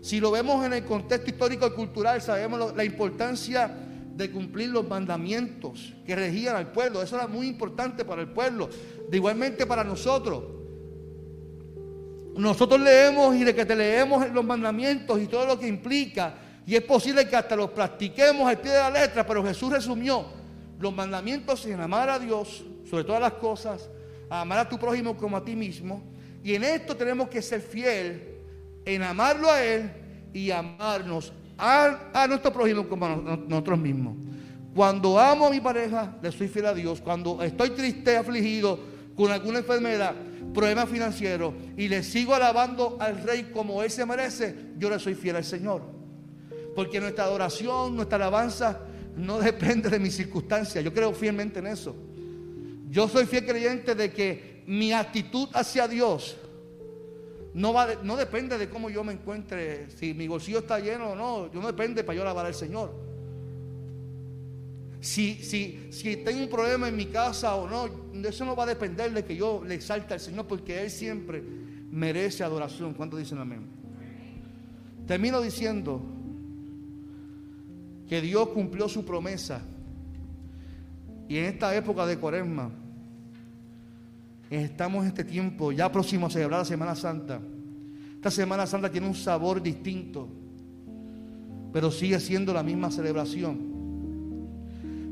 Si 0.00 0.20
lo 0.20 0.30
vemos 0.30 0.64
en 0.64 0.72
el 0.72 0.84
contexto 0.84 1.30
histórico 1.30 1.66
y 1.66 1.70
cultural, 1.70 2.20
sabemos 2.22 2.74
la 2.74 2.84
importancia 2.84 3.84
de 4.14 4.30
cumplir 4.30 4.70
los 4.70 4.88
mandamientos 4.88 5.92
que 6.06 6.16
regían 6.16 6.56
al 6.56 6.72
pueblo. 6.72 7.02
Eso 7.02 7.16
era 7.16 7.26
muy 7.26 7.46
importante 7.46 8.04
para 8.04 8.22
el 8.22 8.28
pueblo. 8.28 8.68
De 9.08 9.16
igualmente 9.16 9.66
para 9.66 9.84
nosotros. 9.84 10.44
Nosotros 12.36 12.80
leemos 12.80 13.36
y 13.36 13.44
de 13.44 13.54
que 13.54 13.64
te 13.64 13.76
leemos 13.76 14.28
los 14.32 14.44
mandamientos 14.44 15.20
y 15.20 15.26
todo 15.26 15.46
lo 15.46 15.58
que 15.58 15.68
implica. 15.68 16.34
Y 16.66 16.74
es 16.74 16.82
posible 16.82 17.28
que 17.28 17.36
hasta 17.36 17.56
los 17.56 17.70
practiquemos 17.70 18.48
al 18.48 18.58
pie 18.58 18.72
de 18.72 18.78
la 18.78 18.90
letra, 18.90 19.26
pero 19.26 19.44
Jesús 19.44 19.70
resumió 19.70 20.24
los 20.78 20.94
mandamientos 20.94 21.64
en 21.66 21.80
amar 21.80 22.08
a 22.08 22.18
Dios 22.18 22.64
sobre 22.88 23.04
todas 23.04 23.20
las 23.20 23.34
cosas, 23.34 23.88
amar 24.30 24.58
a 24.58 24.68
tu 24.68 24.78
prójimo 24.78 25.16
como 25.16 25.36
a 25.36 25.44
ti 25.44 25.54
mismo. 25.54 26.02
Y 26.42 26.54
en 26.54 26.64
esto 26.64 26.96
tenemos 26.96 27.28
que 27.28 27.42
ser 27.42 27.60
fiel 27.60 28.34
en 28.84 29.02
amarlo 29.02 29.50
a 29.50 29.62
Él 29.62 29.90
y 30.32 30.50
amarnos 30.50 31.32
a, 31.56 32.26
nuestro 32.28 32.52
prójimo 32.52 32.88
como 32.88 33.06
a 33.06 33.16
nosotros 33.16 33.78
mismos. 33.78 34.16
Cuando 34.74 35.18
amo 35.18 35.46
a 35.46 35.50
mi 35.50 35.60
pareja, 35.60 36.16
le 36.20 36.32
soy 36.32 36.48
fiel 36.48 36.66
a 36.66 36.74
Dios. 36.74 37.00
Cuando 37.00 37.42
estoy 37.42 37.70
triste, 37.70 38.16
afligido, 38.16 38.78
con 39.14 39.30
alguna 39.30 39.58
enfermedad, 39.58 40.14
problema 40.52 40.86
financiero, 40.86 41.54
y 41.76 41.88
le 41.88 42.02
sigo 42.02 42.34
alabando 42.34 42.96
al 43.00 43.22
Rey 43.22 43.50
como 43.52 43.82
Él 43.82 43.90
se 43.90 44.04
merece, 44.04 44.72
yo 44.76 44.90
le 44.90 44.98
soy 44.98 45.14
fiel 45.14 45.36
al 45.36 45.44
Señor. 45.44 45.93
Porque 46.74 47.00
nuestra 47.00 47.24
adoración, 47.24 47.94
nuestra 47.94 48.16
alabanza, 48.16 48.80
no 49.16 49.38
depende 49.38 49.88
de 49.88 49.98
mis 49.98 50.16
circunstancias. 50.16 50.82
Yo 50.84 50.92
creo 50.92 51.12
fielmente 51.12 51.60
en 51.60 51.68
eso. 51.68 51.94
Yo 52.90 53.08
soy 53.08 53.26
fiel 53.26 53.46
creyente 53.46 53.94
de 53.94 54.12
que 54.12 54.62
mi 54.66 54.92
actitud 54.92 55.48
hacia 55.52 55.86
Dios 55.88 56.36
no, 57.54 57.72
va 57.72 57.88
no 58.02 58.16
depende 58.16 58.58
de 58.58 58.68
cómo 58.68 58.90
yo 58.90 59.04
me 59.04 59.12
encuentre, 59.12 59.88
si 59.90 60.12
mi 60.12 60.26
bolsillo 60.26 60.58
está 60.58 60.80
lleno 60.80 61.10
o 61.10 61.14
no, 61.14 61.52
yo 61.52 61.60
no 61.60 61.68
depende 61.68 62.02
para 62.02 62.16
yo 62.16 62.22
alabar 62.22 62.46
al 62.46 62.54
Señor. 62.54 62.92
Si, 65.00 65.34
si, 65.34 65.88
si 65.92 66.16
tengo 66.16 66.42
un 66.42 66.48
problema 66.48 66.88
en 66.88 66.96
mi 66.96 67.06
casa 67.06 67.54
o 67.54 67.68
no, 67.68 68.26
eso 68.26 68.44
no 68.44 68.56
va 68.56 68.64
a 68.64 68.66
depender 68.66 69.12
de 69.12 69.24
que 69.24 69.36
yo 69.36 69.62
le 69.64 69.74
exalte 69.74 70.14
al 70.14 70.20
Señor, 70.20 70.46
porque 70.46 70.82
Él 70.82 70.90
siempre 70.90 71.42
merece 71.90 72.42
adoración. 72.42 72.94
¿Cuántos 72.94 73.20
dicen 73.20 73.38
amén? 73.38 73.66
Termino 75.06 75.40
diciendo 75.40 76.00
que 78.08 78.20
Dios 78.20 78.48
cumplió 78.48 78.88
su 78.88 79.04
promesa. 79.04 79.60
Y 81.28 81.38
en 81.38 81.46
esta 81.46 81.74
época 81.74 82.06
de 82.06 82.18
cuaresma, 82.18 82.70
estamos 84.50 85.02
en 85.02 85.08
este 85.08 85.24
tiempo 85.24 85.72
ya 85.72 85.90
próximo 85.90 86.26
a 86.26 86.30
celebrar 86.30 86.60
la 86.60 86.64
Semana 86.64 86.94
Santa. 86.94 87.40
Esta 88.16 88.30
Semana 88.30 88.66
Santa 88.66 88.90
tiene 88.90 89.06
un 89.06 89.14
sabor 89.14 89.62
distinto, 89.62 90.28
pero 91.72 91.90
sigue 91.90 92.20
siendo 92.20 92.52
la 92.52 92.62
misma 92.62 92.90
celebración. 92.90 93.72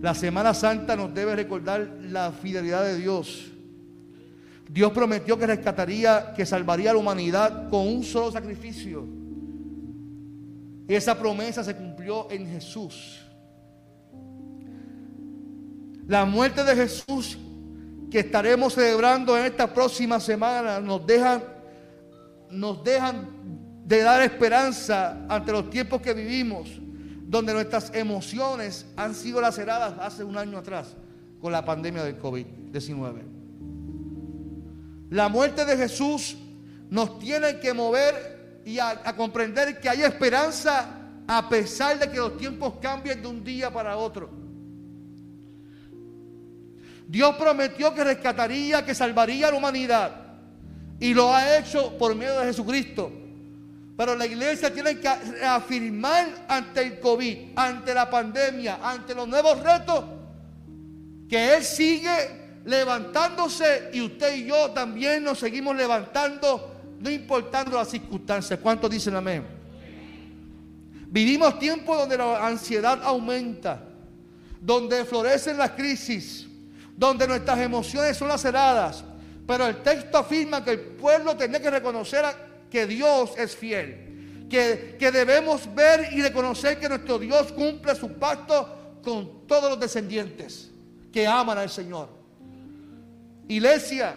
La 0.02 0.14
Semana 0.14 0.52
Santa 0.52 0.96
nos 0.96 1.14
debe 1.14 1.36
recordar 1.36 1.98
la 2.02 2.32
fidelidad 2.32 2.84
de 2.84 2.98
Dios. 2.98 3.52
Dios 4.68 4.92
prometió 4.92 5.38
que 5.38 5.46
rescataría, 5.46 6.32
que 6.34 6.46
salvaría 6.46 6.90
a 6.90 6.94
la 6.94 6.98
humanidad 6.98 7.68
con 7.68 7.86
un 7.86 8.02
solo 8.02 8.32
sacrificio. 8.32 9.21
Y 10.88 10.94
esa 10.94 11.18
promesa 11.18 11.62
se 11.62 11.76
cumplió 11.76 12.30
en 12.30 12.46
Jesús. 12.48 13.20
La 16.06 16.24
muerte 16.24 16.64
de 16.64 16.74
Jesús 16.74 17.38
que 18.10 18.20
estaremos 18.20 18.74
celebrando 18.74 19.38
en 19.38 19.46
esta 19.46 19.72
próxima 19.72 20.20
semana 20.20 20.80
nos 20.80 21.06
dejan, 21.06 21.42
nos 22.50 22.84
de 22.84 24.02
dar 24.02 24.22
esperanza 24.22 25.24
ante 25.28 25.52
los 25.52 25.70
tiempos 25.70 26.02
que 26.02 26.12
vivimos, 26.12 26.68
donde 27.22 27.54
nuestras 27.54 27.94
emociones 27.94 28.84
han 28.96 29.14
sido 29.14 29.40
laceradas 29.40 29.94
hace 29.98 30.24
un 30.24 30.36
año 30.36 30.58
atrás 30.58 30.94
con 31.40 31.52
la 31.52 31.64
pandemia 31.64 32.04
del 32.04 32.18
COVID-19. 32.18 33.22
La 35.10 35.28
muerte 35.28 35.64
de 35.64 35.76
Jesús 35.76 36.36
nos 36.90 37.18
tiene 37.18 37.58
que 37.60 37.72
mover 37.72 38.41
y 38.64 38.78
a, 38.78 39.14
comprender 39.16 39.80
que 39.80 39.88
hay 39.88 40.02
esperanza 40.02 40.98
a 41.26 41.48
pesar 41.48 41.98
de 41.98 42.10
que 42.10 42.16
los 42.16 42.36
tiempos 42.36 42.74
cambien 42.80 43.22
de 43.22 43.28
un 43.28 43.42
día 43.42 43.72
para 43.72 43.96
otro. 43.96 44.30
Dios 47.06 47.36
prometió 47.36 47.94
que 47.94 48.04
rescataría, 48.04 48.84
que 48.84 48.94
salvaría 48.94 49.48
a 49.48 49.50
la 49.50 49.56
humanidad. 49.56 50.16
Y 50.98 51.12
lo 51.14 51.34
ha 51.34 51.58
hecho 51.58 51.98
por 51.98 52.14
medio 52.14 52.38
de 52.38 52.46
Jesucristo. 52.46 53.12
Pero 53.96 54.16
la 54.16 54.24
iglesia 54.24 54.72
tiene 54.72 54.98
que 54.98 55.08
afirmar 55.08 56.46
ante 56.48 56.80
el 56.80 57.00
COVID, 57.00 57.38
ante 57.56 57.92
la 57.92 58.08
pandemia, 58.08 58.78
ante 58.82 59.14
los 59.14 59.28
nuevos 59.28 59.60
retos, 59.60 60.04
que 61.28 61.54
Él 61.54 61.62
sigue 61.62 62.60
levantándose 62.64 63.90
y 63.92 64.00
usted 64.00 64.36
y 64.36 64.46
yo 64.46 64.70
también 64.70 65.24
nos 65.24 65.38
seguimos 65.38 65.76
levantando, 65.76 66.71
no 67.02 67.10
importando 67.10 67.76
las 67.76 67.88
circunstancias. 67.88 68.58
¿Cuántos 68.62 68.88
dicen 68.88 69.16
amén? 69.16 69.44
Vivimos 71.08 71.58
tiempos 71.58 71.98
donde 71.98 72.16
la 72.16 72.46
ansiedad 72.46 73.00
aumenta, 73.02 73.82
donde 74.60 75.04
florecen 75.04 75.58
las 75.58 75.72
crisis, 75.72 76.46
donde 76.96 77.26
nuestras 77.26 77.58
emociones 77.58 78.16
son 78.16 78.28
laceradas. 78.28 79.04
Pero 79.46 79.66
el 79.66 79.82
texto 79.82 80.16
afirma 80.16 80.64
que 80.64 80.70
el 80.70 80.80
pueblo 80.80 81.36
tiene 81.36 81.60
que 81.60 81.70
reconocer 81.70 82.24
que 82.70 82.86
Dios 82.86 83.32
es 83.36 83.56
fiel. 83.56 84.46
Que, 84.48 84.96
que 84.98 85.10
debemos 85.10 85.74
ver 85.74 86.12
y 86.12 86.22
reconocer 86.22 86.78
que 86.78 86.88
nuestro 86.88 87.18
Dios 87.18 87.50
cumple 87.52 87.94
su 87.96 88.12
pacto 88.12 89.00
con 89.02 89.46
todos 89.46 89.70
los 89.70 89.80
descendientes 89.80 90.70
que 91.12 91.26
aman 91.26 91.58
al 91.58 91.68
Señor. 91.68 92.08
Iglesia, 93.48 94.14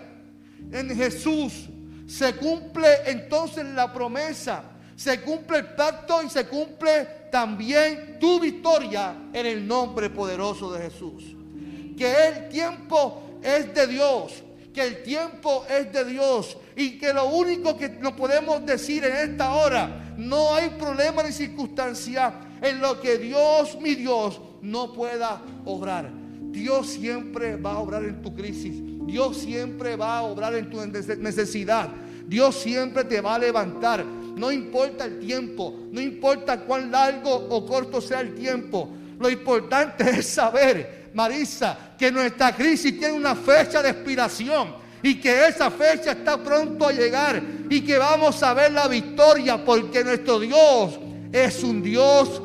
en 0.71 0.95
Jesús 0.95 1.69
se 2.07 2.35
cumple 2.35 2.87
entonces 3.05 3.65
la 3.65 3.91
promesa, 3.91 4.63
se 4.95 5.21
cumple 5.21 5.57
el 5.59 5.65
pacto 5.75 6.23
y 6.23 6.29
se 6.29 6.47
cumple 6.47 7.25
también 7.31 8.17
tu 8.19 8.39
victoria 8.39 9.15
en 9.33 9.45
el 9.45 9.67
nombre 9.67 10.09
poderoso 10.09 10.71
de 10.71 10.89
Jesús 10.89 11.35
que 11.95 12.27
el 12.27 12.49
tiempo 12.49 13.39
es 13.41 13.73
de 13.73 13.87
Dios, 13.87 14.43
que 14.73 14.81
el 14.81 15.03
tiempo 15.03 15.65
es 15.69 15.91
de 15.91 16.05
Dios 16.05 16.57
y 16.75 16.97
que 16.97 17.13
lo 17.13 17.27
único 17.27 17.77
que 17.77 17.89
nos 17.89 18.13
podemos 18.13 18.65
decir 18.65 19.03
en 19.05 19.31
esta 19.31 19.53
hora, 19.53 20.13
no 20.17 20.53
hay 20.53 20.69
problema 20.71 21.23
ni 21.23 21.31
circunstancia 21.31 22.33
en 22.61 22.79
lo 22.81 22.99
que 22.99 23.17
Dios, 23.17 23.77
mi 23.79 23.95
Dios, 23.95 24.39
no 24.61 24.93
pueda 24.93 25.41
obrar. 25.65 26.09
Dios 26.55 26.87
siempre 26.87 27.57
va 27.57 27.73
a 27.73 27.79
obrar 27.79 28.05
en 28.05 28.21
tu 28.21 28.33
crisis. 28.33 28.75
Dios 29.05 29.37
siempre 29.37 29.97
va 29.97 30.19
a 30.19 30.23
obrar 30.23 30.55
en 30.55 30.69
tu 30.69 30.79
necesidad. 30.85 31.89
Dios 32.25 32.55
siempre 32.55 33.03
te 33.03 33.19
va 33.19 33.35
a 33.35 33.39
levantar. 33.39 34.05
No 34.05 34.51
importa 34.51 35.03
el 35.03 35.19
tiempo, 35.19 35.87
no 35.91 35.99
importa 35.99 36.61
cuán 36.61 36.89
largo 36.91 37.29
o 37.29 37.65
corto 37.65 37.99
sea 37.99 38.21
el 38.21 38.33
tiempo. 38.35 38.89
Lo 39.19 39.29
importante 39.29 40.09
es 40.19 40.27
saber 40.27 41.09
Marisa, 41.13 41.93
que 41.97 42.09
nuestra 42.09 42.55
crisis 42.55 42.97
tiene 42.97 43.13
una 43.13 43.35
fecha 43.35 43.83
de 43.83 43.89
expiración 43.89 44.75
y 45.03 45.15
que 45.15 45.47
esa 45.47 45.69
fecha 45.69 46.11
está 46.13 46.41
pronto 46.41 46.87
a 46.87 46.93
llegar 46.93 47.41
y 47.69 47.81
que 47.81 47.97
vamos 47.97 48.41
a 48.43 48.53
ver 48.53 48.71
la 48.71 48.87
victoria 48.87 49.63
porque 49.63 50.03
nuestro 50.03 50.39
Dios 50.39 50.99
es 51.33 51.63
un 51.63 51.83
Dios 51.83 52.41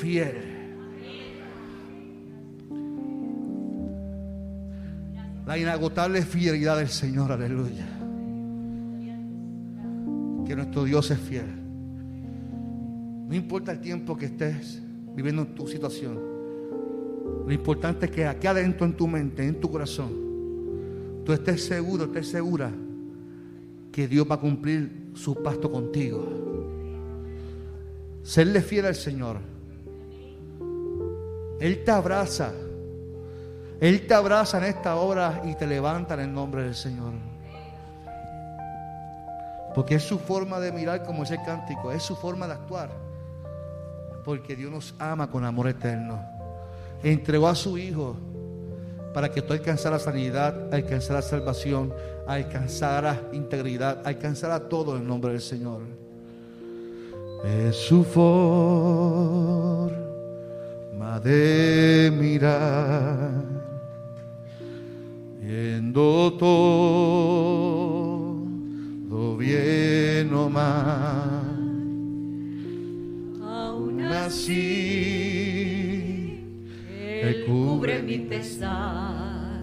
fiel. 0.00 0.41
La 5.46 5.58
inagotable 5.58 6.22
fidelidad 6.22 6.78
del 6.78 6.88
Señor, 6.88 7.32
aleluya. 7.32 7.86
Que 10.46 10.54
nuestro 10.54 10.84
Dios 10.84 11.10
es 11.10 11.18
fiel. 11.18 11.46
No 13.28 13.34
importa 13.34 13.72
el 13.72 13.80
tiempo 13.80 14.16
que 14.16 14.26
estés 14.26 14.80
viviendo 15.14 15.42
en 15.42 15.54
tu 15.54 15.66
situación. 15.66 16.18
Lo 17.46 17.52
importante 17.52 18.06
es 18.06 18.12
que 18.12 18.26
aquí 18.26 18.46
adentro 18.46 18.86
en 18.86 18.94
tu 18.94 19.08
mente, 19.08 19.44
en 19.44 19.60
tu 19.60 19.70
corazón, 19.70 20.12
tú 21.24 21.32
estés 21.32 21.64
seguro, 21.64 22.04
estés 22.04 22.28
segura 22.28 22.70
que 23.90 24.06
Dios 24.06 24.26
va 24.30 24.36
a 24.36 24.40
cumplir 24.40 25.10
su 25.14 25.42
pacto 25.42 25.70
contigo. 25.70 26.24
Serle 28.22 28.62
fiel 28.62 28.86
al 28.86 28.94
Señor. 28.94 29.38
Él 31.58 31.82
te 31.84 31.90
abraza. 31.90 32.52
Él 33.82 34.06
te 34.06 34.14
abraza 34.14 34.56
en 34.58 34.64
esta 34.64 34.94
hora 34.94 35.42
y 35.44 35.54
te 35.54 35.66
levanta 35.66 36.14
en 36.14 36.20
el 36.20 36.32
nombre 36.32 36.62
del 36.62 36.74
Señor. 36.74 37.12
Porque 39.74 39.96
es 39.96 40.02
su 40.02 40.18
forma 40.18 40.58
de 40.60 40.72
mirar 40.72 41.02
como 41.04 41.24
ese 41.24 41.36
cántico, 41.44 41.92
es 41.92 42.02
su 42.02 42.16
forma 42.16 42.46
de 42.46 42.54
actuar. 42.54 42.90
Porque 44.24 44.56
Dios 44.56 44.70
nos 44.70 44.94
ama 44.98 45.30
con 45.30 45.44
amor 45.44 45.68
eterno 45.68 46.32
entregó 47.02 47.48
a 47.48 47.54
su 47.54 47.78
Hijo 47.78 48.16
para 49.12 49.30
que 49.30 49.42
tú 49.42 49.52
alcanzaras 49.52 50.02
sanidad, 50.02 50.72
alcanzaras 50.72 51.26
salvación, 51.26 51.92
alcanzaras 52.26 53.18
integridad, 53.32 54.00
alcanzaras 54.06 54.68
todo 54.68 54.96
en 54.96 55.02
el 55.02 55.08
nombre 55.08 55.32
del 55.32 55.42
Señor. 55.42 55.82
Es 57.44 57.76
su 57.76 58.04
forma 58.04 59.90
de 61.22 62.12
mirar, 62.16 63.42
viendo 65.52 66.32
todo 66.34 66.56
bien 69.36 70.32
o 70.32 70.48
mal. 70.48 71.42
Aún 73.42 74.00
Así, 74.02 74.54
Él 76.98 77.44
cubre 77.46 78.02
mi 78.02 78.18
pesar. 78.18 79.60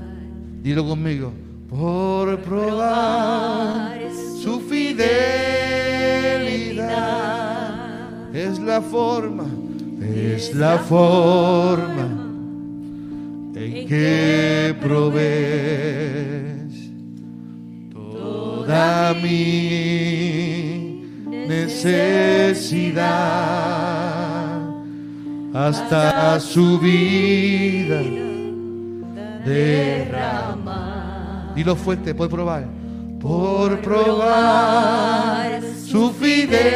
dilo 0.62 0.86
conmigo, 0.86 1.32
por 1.70 2.40
probar 2.42 4.00
su 4.44 4.60
fidelidad. 4.60 5.10
Es 8.36 8.60
la 8.60 8.80
forma, 8.82 9.48
es 10.02 10.54
la 10.54 10.78
forma 10.78 12.19
que 13.90 14.74
provees 14.80 16.72
toda 17.92 19.16
mi 19.16 21.02
necesidad 21.48 23.10
hasta 25.56 26.40
su 26.40 26.78
vida 26.78 28.00
derrama. 29.44 31.52
Dilo 31.56 31.76
fuerte, 31.76 32.14
por 32.14 32.30
probar. 32.30 32.68
Por 33.20 33.82
probar 33.82 35.64
su 35.84 36.12
fidelidad. 36.12 36.70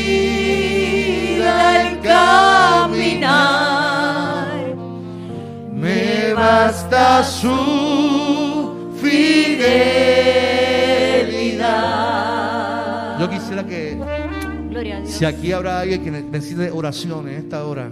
el 1.83 2.01
caminar. 2.01 3.39
Me 5.75 6.33
basta 6.33 7.23
su 7.25 8.95
fidelidad. 9.01 9.99
Yo 13.21 13.29
quisiera 13.29 13.67
que 13.67 13.99
si 15.05 15.25
aquí 15.25 15.53
habrá 15.53 15.81
alguien 15.81 16.03
que 16.05 16.11
necesite 16.11 16.71
oración 16.71 17.29
en 17.29 17.35
esta 17.35 17.65
hora. 17.65 17.91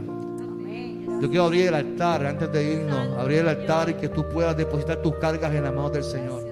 Yo 1.27 1.31
quiero 1.31 1.45
abrir 1.47 1.67
el 1.67 1.75
altar 1.75 2.25
antes 2.25 2.53
de 2.53 2.75
irnos, 2.75 3.19
abrir 3.19 3.41
el 3.41 3.49
altar 3.49 3.91
y 3.91 3.95
que 3.95 4.09
tú 4.09 4.29
puedas 4.29 4.57
depositar 4.57 5.03
tus 5.03 5.17
cargas 5.17 5.53
en 5.53 5.65
las 5.65 5.75
manos 5.75 5.93
del 5.93 6.05
Señor. 6.05 6.45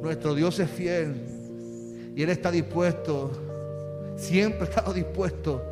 Nuestro 0.00 0.34
Dios 0.34 0.58
es 0.58 0.70
fiel 0.70 1.14
y 2.16 2.22
Él 2.22 2.30
está 2.30 2.50
dispuesto, 2.50 3.30
siempre 4.16 4.62
ha 4.62 4.64
estado 4.64 4.94
dispuesto 4.94 5.62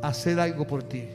a 0.00 0.06
hacer 0.06 0.38
algo 0.38 0.64
por 0.68 0.84
ti. 0.84 1.08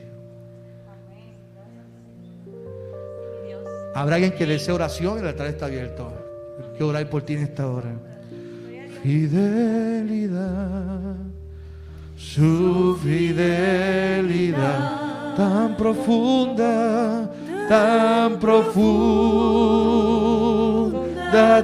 Habrá 3.94 4.16
alguien 4.16 4.34
que 4.34 4.44
desee 4.44 4.74
oración, 4.74 5.20
el 5.20 5.28
altar 5.28 5.46
está 5.46 5.64
abierto. 5.64 6.12
Quiero 6.72 6.88
orar 6.88 7.08
por 7.08 7.22
ti 7.22 7.36
en 7.36 7.44
esta 7.44 7.66
hora. 7.66 7.94
Fidelidad, 9.02 10.50
su 12.18 12.98
fidelidad 13.02 15.03
tan 15.36 15.74
profunda, 15.76 17.28
tan 17.68 18.38
profunda, 18.38 18.94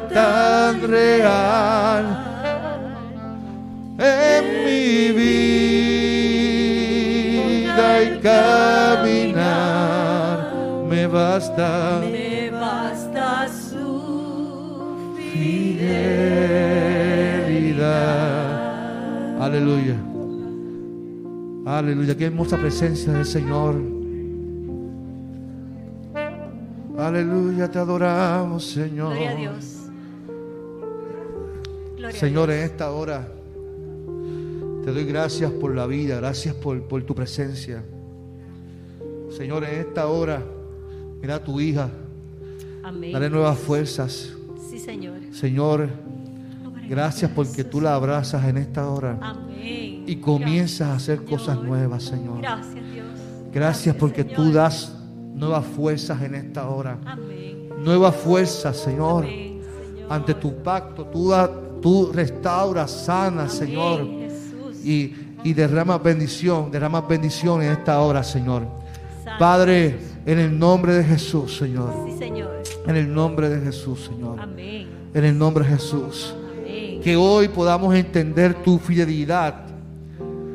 tan 0.09 0.83
real 0.83 2.05
en 3.99 4.65
mi 4.65 5.13
vida 5.13 5.63
y 8.03 8.19
caminar 8.19 9.71
me 10.89 11.07
basta 11.07 12.01
Me 12.11 12.51
basta 12.51 13.47
su 13.49 15.15
fidelidad. 15.17 16.11
Aleluya. 19.41 20.10
Aleluya. 21.79 22.17
Qué 22.17 22.27
hermosa 22.27 22.57
presencia 22.59 23.13
del 23.13 23.25
Señor. 23.25 23.77
Aleluya. 26.99 27.71
Te 27.71 27.79
adoramos, 27.79 28.65
Señor. 28.67 29.13
Gloria 29.13 29.31
a 29.31 29.35
Dios. 29.35 29.77
Gloria 31.97 32.09
a 32.09 32.13
Señor, 32.13 32.51
en 32.51 32.63
esta 32.65 32.91
hora 32.91 33.29
te 34.85 34.93
doy 34.93 35.05
gracias 35.05 35.53
por 35.53 35.75
la 35.75 35.87
vida, 35.87 36.17
gracias 36.17 36.55
por, 36.55 36.83
por 36.83 37.03
tu 37.05 37.15
presencia. 37.15 37.85
Señor, 39.31 39.63
en 39.65 39.81
esta 39.81 40.09
hora, 40.09 40.43
mira 41.21 41.37
a 41.37 41.45
tu 41.45 41.61
hija, 41.61 41.91
Amén. 42.83 43.13
dale 43.13 43.31
nuevas 43.31 43.59
fuerzas. 43.59 44.33
Sí, 44.69 44.79
Señor. 44.79 45.19
Señor, 45.33 45.89
gracias 46.89 47.31
porque 47.31 47.63
tú 47.63 47.81
la 47.81 47.95
abrazas 47.95 48.45
en 48.49 48.57
esta 48.57 48.89
hora 48.89 49.19
Amén. 49.21 49.80
Y 50.11 50.17
comienzas 50.17 50.89
a 50.89 50.95
hacer 50.95 51.25
cosas 51.25 51.61
nuevas, 51.63 52.03
Señor. 52.05 52.41
Gracias, 52.41 52.75
Dios. 52.93 53.07
Gracias 53.53 53.97
porque 53.97 54.25
tú 54.25 54.53
das 54.53 54.93
nuevas 55.35 55.65
fuerzas 55.65 56.21
en 56.23 56.35
esta 56.35 56.69
hora. 56.69 56.99
Amén. 57.05 57.69
Nuevas 57.79 58.15
fuerzas, 58.17 58.77
Señor. 58.77 59.25
Amén, 59.25 59.61
Señor. 59.95 60.13
Ante 60.13 60.35
tu 60.35 60.55
pacto, 60.63 61.05
tú, 61.07 61.31
da- 61.31 61.51
tú 61.81 62.11
restauras, 62.13 62.91
sanas, 62.91 63.53
Señor. 63.55 64.05
Jesús. 64.07 64.85
y, 64.85 65.15
y 65.45 65.55
derramas 65.55 66.03
bendición, 66.03 66.71
derramas 66.71 67.07
bendición 67.09 67.63
en 67.63 67.73
esta 67.73 68.01
hora, 68.01 68.23
Señor. 68.23 68.67
Santo 69.25 69.39
Padre, 69.39 69.91
Jesús. 69.99 70.09
en 70.27 70.39
el 70.39 70.59
nombre 70.59 70.93
de 70.95 71.05
Jesús, 71.05 71.57
Señor. 71.57 71.93
Sí, 72.07 72.19
Señor. 72.19 72.63
En 72.87 72.97
el 72.97 73.13
nombre 73.15 73.49
de 73.49 73.61
Jesús, 73.65 74.05
Señor. 74.11 74.41
Amén. 74.41 74.89
En 75.15 75.25
el 75.25 75.39
nombre 75.39 75.65
de 75.65 75.71
Jesús. 75.71 76.35
Amén. 76.59 77.01
Que 77.01 77.17
hoy 77.17 77.49
podamos 77.49 77.95
entender 77.95 78.55
tu 78.63 78.79
fidelidad. 78.79 79.67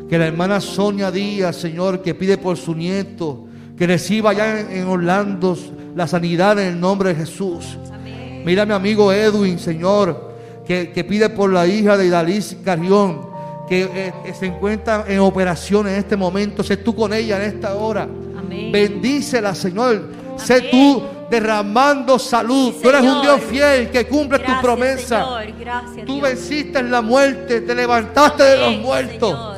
Que 0.09 0.17
la 0.17 0.27
hermana 0.27 0.61
Sonia 0.61 1.11
Díaz, 1.11 1.55
Señor, 1.55 2.01
que 2.01 2.13
pide 2.13 2.37
por 2.37 2.57
su 2.57 2.75
nieto, 2.75 3.45
que 3.77 3.87
reciba 3.87 4.31
allá 4.31 4.59
en, 4.59 4.87
Orlando 4.87 5.57
la 5.95 6.07
sanidad 6.07 6.59
en 6.59 6.67
el 6.67 6.79
nombre 6.79 7.09
de 7.09 7.15
Jesús. 7.15 7.77
Amén. 7.91 8.43
Mira 8.45 8.65
mi 8.65 8.73
amigo 8.73 9.11
Edwin, 9.11 9.57
Señor, 9.57 10.35
que, 10.65 10.91
que 10.91 11.03
pide 11.03 11.29
por 11.29 11.51
la 11.51 11.65
hija 11.65 11.97
de 11.97 12.09
Dalis 12.09 12.57
Carrión, 12.63 13.21
que 13.67 13.83
eh, 13.83 14.13
eh, 14.25 14.33
se 14.37 14.45
encuentra 14.45 15.05
en 15.07 15.19
operación 15.19 15.87
en 15.87 15.95
este 15.95 16.15
momento. 16.15 16.63
Sé 16.63 16.77
tú 16.77 16.95
con 16.95 17.13
ella 17.13 17.37
en 17.37 17.53
esta 17.55 17.73
hora. 17.75 18.03
Amén. 18.37 18.71
Bendícela, 18.71 19.55
Señor. 19.55 20.09
Sé 20.37 20.55
Amén. 20.57 20.69
tú 20.71 21.03
derramando 21.29 22.19
salud. 22.19 22.73
Sí, 22.73 22.79
tú 22.83 22.89
eres 22.89 23.01
un. 23.01 23.21
Dios 23.21 23.41
fiel 23.41 23.89
que 23.89 24.05
cumple 24.05 24.37
Gracias, 24.37 24.57
tu 24.57 24.63
promesa. 24.63 25.23
Señor. 25.23 25.59
Gracias, 25.59 26.05
Tú 26.05 26.13
Dios. 26.13 26.21
venciste 26.21 26.79
en 26.79 26.91
la 26.91 27.01
muerte, 27.01 27.61
te 27.61 27.73
levantaste 27.75 28.43
de 28.43 28.57
los 28.57 28.77
muertos. 28.77 29.31
Señor. 29.31 29.54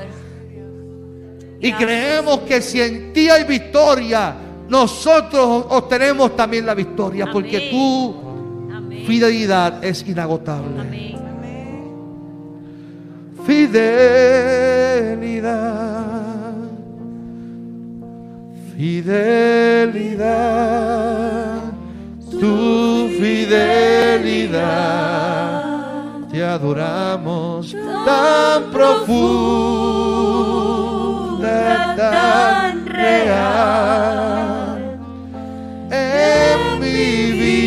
Y 1.60 1.74
creemos 1.74 2.40
que 2.42 2.62
si 2.62 2.82
en 2.82 3.14
ti 3.14 3.30
hay 3.30 3.44
victoria, 3.44 4.36
nosotros 4.70 5.66
obtenemos 5.70 6.36
también 6.36 6.66
la 6.66 6.74
victoria, 6.76 7.32
porque 7.32 7.70
tu 7.72 8.16
Amén. 8.74 9.06
fidelidad 9.06 9.84
es 9.84 10.08
inagotable. 10.08 10.80
Amén. 10.80 11.18
Fidelidad, 13.46 13.78
fidelidad, 18.76 20.02
tu 22.30 23.08
fidelidad, 23.18 24.28
te 26.30 26.44
adoramos 26.44 27.74
tan 28.06 28.70
profundo 28.70 30.28
tan 31.98 32.86
real 32.86 34.78
en 35.92 36.80
mi 36.80 37.32
vida. 37.32 37.67